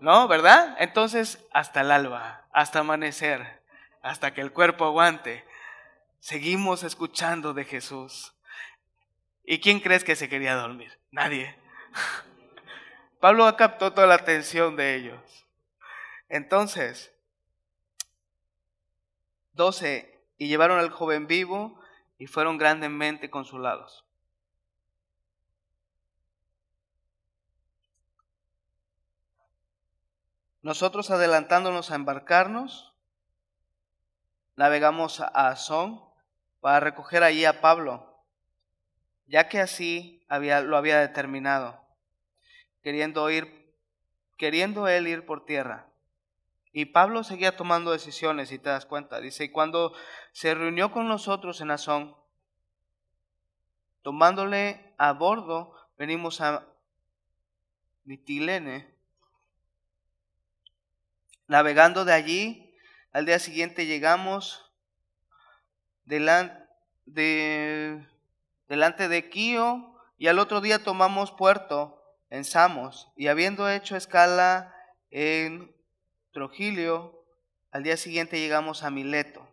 ¿No? 0.00 0.28
¿Verdad? 0.28 0.76
Entonces, 0.78 1.44
hasta 1.52 1.80
el 1.80 1.90
alba, 1.90 2.46
hasta 2.52 2.80
amanecer, 2.80 3.62
hasta 4.02 4.34
que 4.34 4.40
el 4.40 4.52
cuerpo 4.52 4.84
aguante, 4.84 5.44
seguimos 6.20 6.82
escuchando 6.82 7.54
de 7.54 7.64
Jesús. 7.64 8.34
¿Y 9.44 9.60
quién 9.60 9.80
crees 9.80 10.04
que 10.04 10.16
se 10.16 10.28
quería 10.28 10.54
dormir? 10.56 10.98
Nadie. 11.10 11.56
Pablo 13.20 13.56
captó 13.56 13.92
toda 13.92 14.06
la 14.06 14.14
atención 14.14 14.76
de 14.76 14.96
ellos. 14.96 15.46
Entonces, 16.28 17.12
12. 19.52 20.12
Y 20.38 20.48
llevaron 20.48 20.78
al 20.78 20.90
joven 20.90 21.26
vivo 21.26 21.80
y 22.18 22.26
fueron 22.26 22.58
grandemente 22.58 23.30
consolados. 23.30 24.05
Nosotros 30.66 31.12
adelantándonos 31.12 31.92
a 31.92 31.94
embarcarnos, 31.94 32.92
navegamos 34.56 35.20
a 35.20 35.26
Azón 35.26 36.02
para 36.60 36.80
recoger 36.80 37.22
allí 37.22 37.44
a 37.44 37.60
Pablo, 37.60 38.20
ya 39.28 39.48
que 39.48 39.60
así 39.60 40.24
había, 40.28 40.62
lo 40.62 40.76
había 40.76 40.98
determinado, 40.98 41.80
queriendo 42.82 43.30
ir, 43.30 43.72
queriendo 44.36 44.88
él 44.88 45.06
ir 45.06 45.24
por 45.24 45.44
tierra. 45.44 45.86
Y 46.72 46.86
Pablo 46.86 47.22
seguía 47.22 47.56
tomando 47.56 47.92
decisiones, 47.92 48.50
y 48.50 48.58
te 48.58 48.68
das 48.68 48.86
cuenta. 48.86 49.20
Dice, 49.20 49.44
y 49.44 49.50
cuando 49.50 49.92
se 50.32 50.52
reunió 50.52 50.90
con 50.90 51.06
nosotros 51.06 51.60
en 51.60 51.70
Azón, 51.70 52.16
tomándole 54.02 54.92
a 54.98 55.12
bordo, 55.12 55.76
venimos 55.96 56.40
a 56.40 56.66
Mitilene, 58.02 58.95
Navegando 61.48 62.04
de 62.04 62.12
allí, 62.12 62.74
al 63.12 63.26
día 63.26 63.38
siguiente 63.38 63.86
llegamos 63.86 64.72
delante 66.04 66.66
de, 67.06 68.04
delante 68.68 69.08
de 69.08 69.28
Quío 69.28 69.94
y 70.18 70.26
al 70.26 70.38
otro 70.38 70.60
día 70.60 70.82
tomamos 70.82 71.30
puerto 71.30 72.02
en 72.30 72.44
Samos 72.44 73.12
y 73.16 73.28
habiendo 73.28 73.70
hecho 73.70 73.96
escala 73.96 74.74
en 75.10 75.74
Trogilio, 76.32 77.24
al 77.70 77.82
día 77.82 77.96
siguiente 77.96 78.38
llegamos 78.38 78.82
a 78.82 78.90
Mileto. 78.90 79.48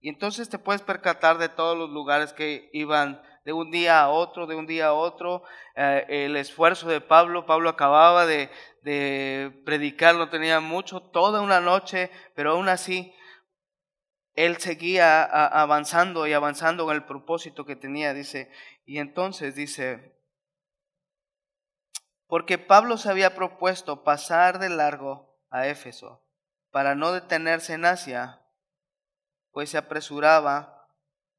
Y 0.00 0.08
entonces 0.08 0.48
te 0.48 0.58
puedes 0.58 0.82
percatar 0.82 1.38
de 1.38 1.48
todos 1.48 1.76
los 1.76 1.90
lugares 1.90 2.32
que 2.32 2.70
iban 2.72 3.22
de 3.46 3.52
un 3.52 3.70
día 3.70 4.00
a 4.00 4.08
otro, 4.08 4.48
de 4.48 4.56
un 4.56 4.66
día 4.66 4.88
a 4.88 4.92
otro, 4.92 5.44
eh, 5.76 6.04
el 6.08 6.36
esfuerzo 6.36 6.88
de 6.88 7.00
Pablo. 7.00 7.46
Pablo 7.46 7.68
acababa 7.68 8.26
de, 8.26 8.50
de 8.82 9.62
predicar, 9.64 10.16
no 10.16 10.28
tenía 10.30 10.58
mucho, 10.58 11.00
toda 11.00 11.40
una 11.40 11.60
noche, 11.60 12.10
pero 12.34 12.50
aún 12.50 12.68
así 12.68 13.14
él 14.34 14.56
seguía 14.56 15.22
avanzando 15.22 16.26
y 16.26 16.32
avanzando 16.32 16.90
en 16.90 16.96
el 16.96 17.04
propósito 17.04 17.64
que 17.64 17.76
tenía, 17.76 18.14
dice. 18.14 18.50
Y 18.84 18.98
entonces 18.98 19.54
dice, 19.54 20.20
porque 22.26 22.58
Pablo 22.58 22.98
se 22.98 23.10
había 23.10 23.36
propuesto 23.36 24.02
pasar 24.02 24.58
de 24.58 24.70
largo 24.70 25.38
a 25.50 25.68
Éfeso 25.68 26.26
para 26.72 26.96
no 26.96 27.12
detenerse 27.12 27.74
en 27.74 27.84
Asia, 27.84 28.42
pues 29.52 29.70
se 29.70 29.78
apresuraba 29.78 30.88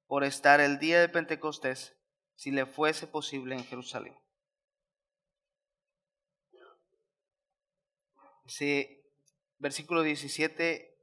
por 0.05 0.23
estar 0.23 0.61
el 0.61 0.79
día 0.79 1.01
de 1.01 1.09
Pentecostés 1.09 1.96
si 2.37 2.51
le 2.51 2.65
fuese 2.65 3.07
posible 3.07 3.55
en 3.55 3.65
Jerusalén. 3.65 4.15
Sí, 8.45 9.03
versículo 9.57 10.03
17, 10.03 10.95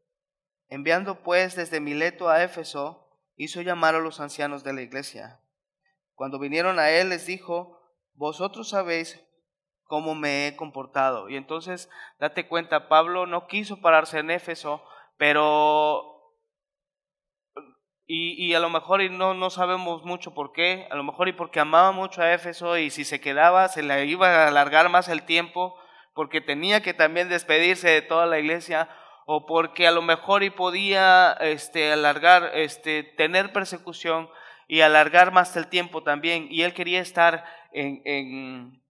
enviando 0.68 1.22
pues 1.22 1.56
desde 1.56 1.80
Mileto 1.80 2.30
a 2.30 2.42
Éfeso, 2.42 3.10
hizo 3.36 3.60
llamar 3.60 3.96
a 3.96 4.00
los 4.00 4.20
ancianos 4.20 4.64
de 4.64 4.72
la 4.72 4.82
iglesia. 4.82 5.40
Cuando 6.14 6.38
vinieron 6.38 6.78
a 6.78 6.90
él 6.90 7.10
les 7.10 7.26
dijo, 7.26 7.82
vosotros 8.14 8.68
sabéis 8.70 9.20
cómo 9.82 10.14
me 10.14 10.46
he 10.46 10.56
comportado. 10.56 11.28
Y 11.28 11.36
entonces, 11.36 11.90
date 12.20 12.46
cuenta, 12.46 12.88
Pablo 12.88 13.26
no 13.26 13.48
quiso 13.48 13.80
pararse 13.80 14.20
en 14.20 14.30
Éfeso, 14.30 14.84
pero 15.18 16.13
y, 18.06 18.46
y, 18.46 18.54
a 18.54 18.60
lo 18.60 18.68
mejor 18.68 19.00
y 19.02 19.08
no, 19.08 19.34
no 19.34 19.50
sabemos 19.50 20.04
mucho 20.04 20.34
por 20.34 20.52
qué, 20.52 20.86
a 20.90 20.94
lo 20.94 21.04
mejor 21.04 21.28
y 21.28 21.32
porque 21.32 21.60
amaba 21.60 21.92
mucho 21.92 22.20
a 22.20 22.32
Éfeso 22.34 22.76
y 22.76 22.90
si 22.90 23.04
se 23.04 23.20
quedaba 23.20 23.68
se 23.68 23.82
le 23.82 24.04
iba 24.04 24.28
a 24.28 24.48
alargar 24.48 24.90
más 24.90 25.08
el 25.08 25.24
tiempo 25.24 25.74
porque 26.14 26.40
tenía 26.40 26.82
que 26.82 26.94
también 26.94 27.28
despedirse 27.28 27.88
de 27.88 28.02
toda 28.02 28.26
la 28.26 28.38
iglesia 28.38 28.88
o 29.26 29.46
porque 29.46 29.86
a 29.86 29.90
lo 29.90 30.02
mejor 30.02 30.42
y 30.42 30.50
podía 30.50 31.32
este, 31.40 31.92
alargar, 31.92 32.50
este, 32.54 33.02
tener 33.02 33.52
persecución 33.52 34.28
y 34.68 34.80
alargar 34.80 35.32
más 35.32 35.56
el 35.56 35.68
tiempo 35.68 36.02
también. 36.02 36.46
Y 36.50 36.62
él 36.62 36.74
quería 36.74 37.00
estar 37.00 37.44
en, 37.72 38.02
en, 38.04 38.82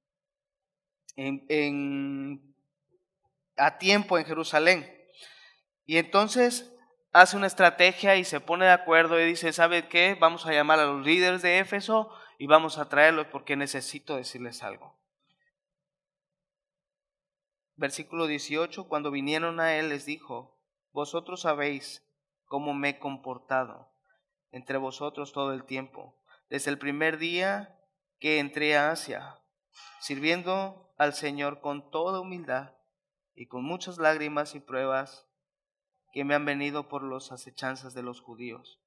en, 1.17 1.47
en, 1.49 2.55
a 3.57 3.79
tiempo 3.79 4.19
en 4.19 4.25
Jerusalén. 4.25 4.91
Y 5.87 5.99
entonces 5.99 6.74
hace 7.15 7.37
una 7.37 7.47
estrategia 7.47 8.17
y 8.17 8.25
se 8.25 8.41
pone 8.41 8.67
de 8.67 8.73
acuerdo 8.73 9.21
y 9.21 9.25
dice, 9.25 9.53
¿sabe 9.53 9.89
qué? 9.89 10.17
Vamos 10.21 10.47
a 10.47 10.53
llamar 10.53 10.81
a 10.81 10.87
los 10.87 11.07
líderes 11.07 11.43
de 11.43 11.61
Éfeso 11.61 12.11
y 12.39 12.49
vamos 12.49 12.77
a 12.77 12.89
traerlos 12.89 13.29
porque 13.29 13.55
necesito 13.57 14.17
decirles 14.17 14.65
algo. 14.65 14.99
Versículo 17.77 18.27
18, 18.27 18.89
cuando 18.89 19.13
vinieron 19.13 19.61
a 19.61 19.77
él 19.77 19.91
les 19.91 20.07
dijo, 20.07 20.61
vosotros 20.93 21.43
sabéis 21.43 22.05
cómo 22.47 22.75
me 22.75 22.91
he 22.91 22.99
comportado 22.99 23.93
entre 24.51 24.77
vosotros 24.79 25.33
todo 25.33 25.53
el 25.53 25.65
tiempo, 25.65 26.21
desde 26.51 26.73
el 26.73 26.79
primer 26.79 27.19
día 27.19 27.79
que 28.19 28.41
entré 28.41 28.77
a 28.77 28.91
Asia, 28.91 29.39
sirviendo 30.01 30.93
al 30.99 31.15
Señor 31.15 31.61
con 31.61 31.91
toda 31.91 32.21
humildad 32.21 32.75
y 33.35 33.47
con 33.47 33.65
muchas 33.65 33.99
lágrimas 33.99 34.57
y 34.57 34.61
pruebas 34.61 35.29
que 36.15 36.25
me 36.25 36.37
han 36.37 36.45
venido 36.45 36.89
por 36.89 37.03
las 37.03 37.33
acechanzas 37.33 37.93
de 37.93 38.05
los 38.05 38.21
judíos. 38.21 38.81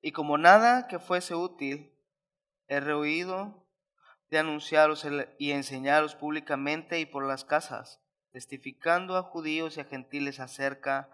Y 0.00 0.12
como 0.12 0.38
nada 0.38 0.86
que 0.86 1.00
fuese 1.00 1.34
útil, 1.34 1.92
he 2.68 2.78
rehuido 2.78 3.66
de 4.30 4.38
anunciaros 4.38 5.04
y 5.38 5.50
enseñaros 5.50 6.14
públicamente 6.14 7.00
y 7.00 7.06
por 7.06 7.26
las 7.26 7.44
casas, 7.44 8.00
testificando 8.30 9.16
a 9.16 9.24
judíos 9.24 9.76
y 9.76 9.80
a 9.80 9.84
gentiles 9.86 10.38
acerca 10.38 11.10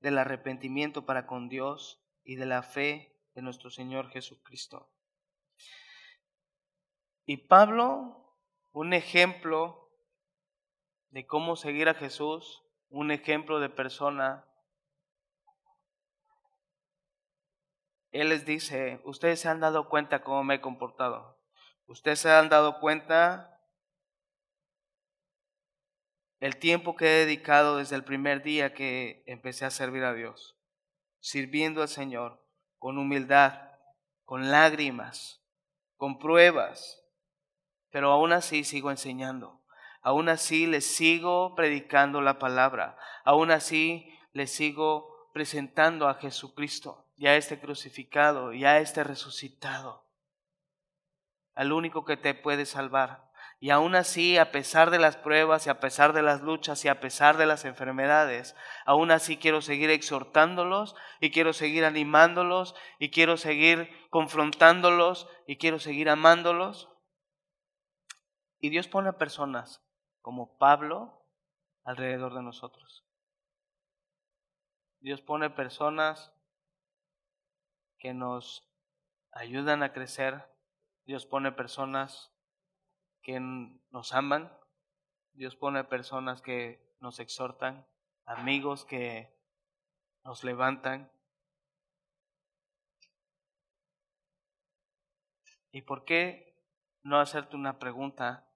del 0.00 0.18
arrepentimiento 0.18 1.06
para 1.06 1.26
con 1.26 1.48
Dios 1.48 2.04
y 2.22 2.36
de 2.36 2.44
la 2.44 2.62
fe 2.62 3.18
de 3.34 3.40
nuestro 3.40 3.70
Señor 3.70 4.10
Jesucristo. 4.10 4.90
Y 7.24 7.38
Pablo, 7.38 8.36
un 8.72 8.92
ejemplo 8.92 9.87
de 11.10 11.26
cómo 11.26 11.56
seguir 11.56 11.88
a 11.88 11.94
Jesús, 11.94 12.62
un 12.88 13.10
ejemplo 13.10 13.60
de 13.60 13.68
persona, 13.68 14.46
él 18.10 18.30
les 18.30 18.44
dice, 18.44 19.00
ustedes 19.04 19.40
se 19.40 19.48
han 19.48 19.60
dado 19.60 19.88
cuenta 19.88 20.22
cómo 20.22 20.42
me 20.44 20.56
he 20.56 20.60
comportado. 20.60 21.38
Ustedes 21.86 22.20
se 22.20 22.30
han 22.30 22.48
dado 22.48 22.80
cuenta 22.80 23.58
el 26.40 26.56
tiempo 26.58 26.96
que 26.96 27.06
he 27.06 27.26
dedicado 27.26 27.78
desde 27.78 27.96
el 27.96 28.04
primer 28.04 28.42
día 28.42 28.74
que 28.74 29.22
empecé 29.26 29.64
a 29.64 29.70
servir 29.70 30.04
a 30.04 30.14
Dios, 30.14 30.56
sirviendo 31.20 31.82
al 31.82 31.88
Señor 31.88 32.44
con 32.78 32.98
humildad, 32.98 33.72
con 34.24 34.50
lágrimas, 34.50 35.42
con 35.96 36.18
pruebas, 36.18 37.02
pero 37.90 38.12
aún 38.12 38.32
así 38.32 38.62
sigo 38.64 38.90
enseñando, 38.90 39.64
aún 40.08 40.30
así 40.30 40.66
les 40.66 40.86
sigo 40.86 41.54
predicando 41.54 42.22
la 42.22 42.38
palabra, 42.38 42.96
aún 43.24 43.50
así 43.50 44.10
les 44.32 44.50
sigo 44.50 45.28
presentando 45.34 46.08
a 46.08 46.14
Jesucristo, 46.14 47.04
ya 47.18 47.36
este 47.36 47.60
crucificado, 47.60 48.54
ya 48.54 48.78
este 48.78 49.04
resucitado 49.04 50.06
al 51.54 51.72
único 51.72 52.06
que 52.06 52.16
te 52.16 52.32
puede 52.32 52.64
salvar. 52.64 53.28
Y 53.60 53.68
aún 53.68 53.96
así, 53.96 54.38
a 54.38 54.50
pesar 54.50 54.90
de 54.90 54.98
las 54.98 55.18
pruebas 55.18 55.66
y 55.66 55.70
a 55.70 55.78
pesar 55.78 56.14
de 56.14 56.22
las 56.22 56.40
luchas 56.40 56.82
y 56.86 56.88
a 56.88 57.00
pesar 57.00 57.36
de 57.36 57.44
las 57.44 57.66
enfermedades, 57.66 58.56
aún 58.86 59.10
así 59.10 59.36
quiero 59.36 59.60
seguir 59.60 59.90
exhortándolos 59.90 60.96
y 61.20 61.32
quiero 61.32 61.52
seguir 61.52 61.84
animándolos 61.84 62.74
y 62.98 63.10
quiero 63.10 63.36
seguir 63.36 63.90
confrontándolos 64.08 65.28
y 65.46 65.56
quiero 65.56 65.78
seguir 65.78 66.08
amándolos. 66.08 66.88
Y 68.58 68.70
Dios 68.70 68.88
pone 68.88 69.10
a 69.10 69.18
personas 69.18 69.84
como 70.28 70.58
Pablo 70.58 71.24
alrededor 71.84 72.34
de 72.34 72.42
nosotros. 72.42 73.02
Dios 75.00 75.22
pone 75.22 75.48
personas 75.48 76.34
que 77.96 78.12
nos 78.12 78.70
ayudan 79.32 79.82
a 79.82 79.94
crecer, 79.94 80.54
Dios 81.06 81.24
pone 81.24 81.50
personas 81.50 82.30
que 83.22 83.40
nos 83.40 84.12
aman, 84.12 84.52
Dios 85.32 85.56
pone 85.56 85.82
personas 85.84 86.42
que 86.42 86.94
nos 87.00 87.20
exhortan, 87.20 87.86
amigos 88.26 88.84
que 88.84 89.34
nos 90.24 90.44
levantan. 90.44 91.10
¿Y 95.72 95.80
por 95.80 96.04
qué 96.04 96.54
no 97.02 97.18
hacerte 97.18 97.56
una 97.56 97.78
pregunta? 97.78 98.46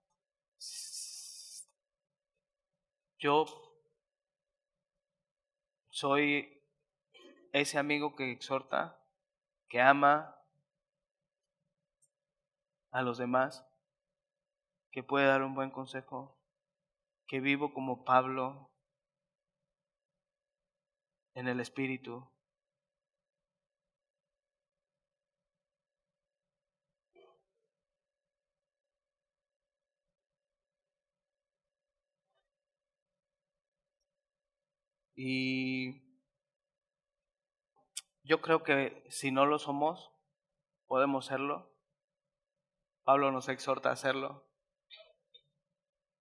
Yo 3.23 3.45
soy 5.91 6.61
ese 7.53 7.79
amigo 7.79 8.16
que 8.16 8.33
exhorta, 8.33 9.01
que 9.68 9.81
ama, 9.81 10.37
a 12.91 13.03
los 13.03 13.18
demás, 13.18 13.64
que 14.91 15.05
puede 15.05 15.27
dar 15.27 15.45
un 15.45 15.55
buen 15.55 15.70
consejo, 15.70 16.37
que 17.29 17.39
vivo 17.39 17.73
como 17.73 18.05
Pablo 18.05 18.73
en 21.35 21.47
el 21.47 21.61
Espíritu. 21.61 22.29
Y 35.15 36.03
yo 38.25 38.41
creo 38.41 38.63
que 38.63 39.05
si 39.11 39.31
no 39.31 39.47
lo 39.47 39.59
somos, 39.59 40.11
podemos 40.87 41.27
serlo. 41.27 41.71
Pablo 43.05 43.33
nos 43.33 43.49
exhorta 43.49 43.91
a 43.91 43.93
hacerlo. 43.93 44.47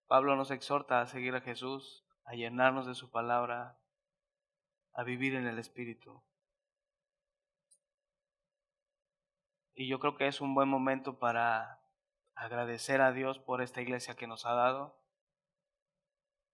Pablo 0.08 0.36
nos 0.36 0.52
exhorta 0.52 1.00
a 1.00 1.08
seguir 1.08 1.36
a 1.36 1.42
Jesús, 1.42 2.06
a 2.26 2.34
llenarnos 2.34 2.86
de 2.86 2.96
su 2.96 3.12
palabra, 3.12 3.80
a 4.94 5.04
vivir 5.04 5.36
en 5.36 5.48
el 5.48 5.58
Espíritu. 5.58 6.24
Y 9.74 9.88
yo 9.88 10.00
creo 10.00 10.18
que 10.18 10.28
es 10.28 10.42
un 10.42 10.54
buen 10.54 10.68
momento 10.68 11.18
para 11.18 11.82
agradecer 12.36 13.02
a 13.02 13.12
Dios 13.14 13.40
por 13.40 13.62
esta 13.62 13.82
iglesia 13.82 14.16
que 14.16 14.28
nos 14.28 14.46
ha 14.46 14.54
dado, 14.54 15.00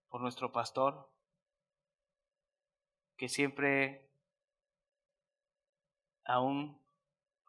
por 0.09 0.21
nuestro 0.21 0.51
pastor, 0.51 1.09
que 3.17 3.29
siempre, 3.29 4.07
aún 6.23 6.79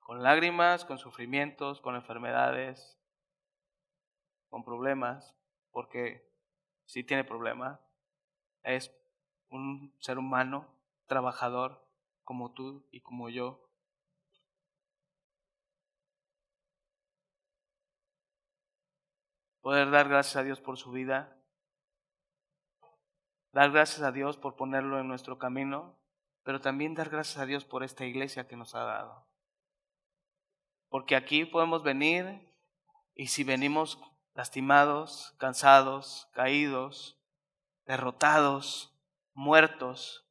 con 0.00 0.22
lágrimas, 0.22 0.86
con 0.86 0.98
sufrimientos, 0.98 1.80
con 1.80 1.94
enfermedades, 1.94 2.98
con 4.48 4.64
problemas, 4.64 5.34
porque 5.70 6.26
sí 6.86 7.04
tiene 7.04 7.24
problemas. 7.24 7.78
Es 8.62 8.90
un 9.50 9.94
ser 10.00 10.18
humano, 10.18 10.66
trabajador, 11.06 11.86
como 12.24 12.52
tú 12.52 12.86
y 12.90 13.00
como 13.00 13.28
yo. 13.28 13.68
Poder 19.60 19.90
dar 19.90 20.08
gracias 20.08 20.36
a 20.36 20.42
Dios 20.42 20.60
por 20.62 20.78
su 20.78 20.90
vida, 20.90 21.37
dar 23.52 23.70
gracias 23.70 24.02
a 24.02 24.12
Dios 24.12 24.36
por 24.36 24.56
ponerlo 24.56 24.98
en 24.98 25.08
nuestro 25.08 25.38
camino, 25.38 25.96
pero 26.42 26.60
también 26.60 26.94
dar 26.94 27.10
gracias 27.10 27.38
a 27.38 27.46
Dios 27.46 27.64
por 27.64 27.82
esta 27.82 28.04
iglesia 28.04 28.48
que 28.48 28.56
nos 28.56 28.74
ha 28.74 28.84
dado. 28.84 29.26
Porque 30.88 31.16
aquí 31.16 31.44
podemos 31.44 31.82
venir 31.82 32.52
y 33.14 33.28
si 33.28 33.44
venimos 33.44 33.98
lastimados, 34.34 35.34
cansados, 35.38 36.28
caídos, 36.32 37.18
derrotados, 37.86 38.94
muertos, 39.34 40.24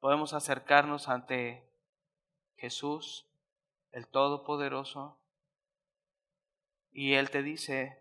podemos 0.00 0.32
acercarnos 0.32 1.08
ante 1.08 1.68
Jesús, 2.56 3.26
el 3.92 4.06
Todopoderoso, 4.06 5.18
y 6.92 7.14
Él 7.14 7.30
te 7.30 7.42
dice, 7.42 7.98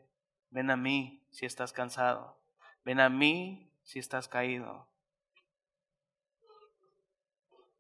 ven 0.50 0.72
a 0.72 0.78
mí 0.78 1.22
si 1.32 1.46
estás 1.46 1.74
cansado, 1.74 2.38
ven 2.86 3.00
a 3.00 3.10
mí 3.10 3.70
si 3.84 4.00
estás 4.00 4.28
caído. 4.28 4.88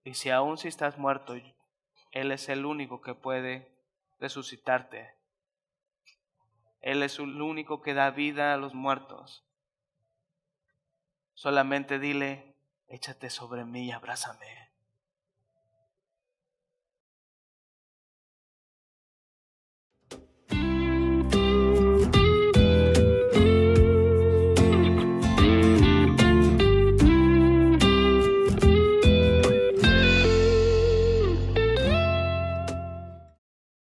Y 0.03 0.15
si 0.15 0.29
aún 0.29 0.57
si 0.57 0.67
estás 0.67 0.97
muerto, 0.97 1.35
él 2.11 2.31
es 2.31 2.49
el 2.49 2.65
único 2.65 3.01
que 3.01 3.15
puede 3.15 3.71
resucitarte. 4.19 5.15
Él 6.81 7.01
es 7.01 7.17
el 7.19 7.41
único 7.41 7.81
que 7.81 7.93
da 7.93 8.11
vida 8.11 8.53
a 8.53 8.57
los 8.57 8.73
muertos. 8.73 9.43
Solamente 11.33 11.97
dile, 11.99 12.55
échate 12.87 13.29
sobre 13.29 13.65
mí 13.65 13.85
y 13.87 13.91
abrázame. 13.91 14.64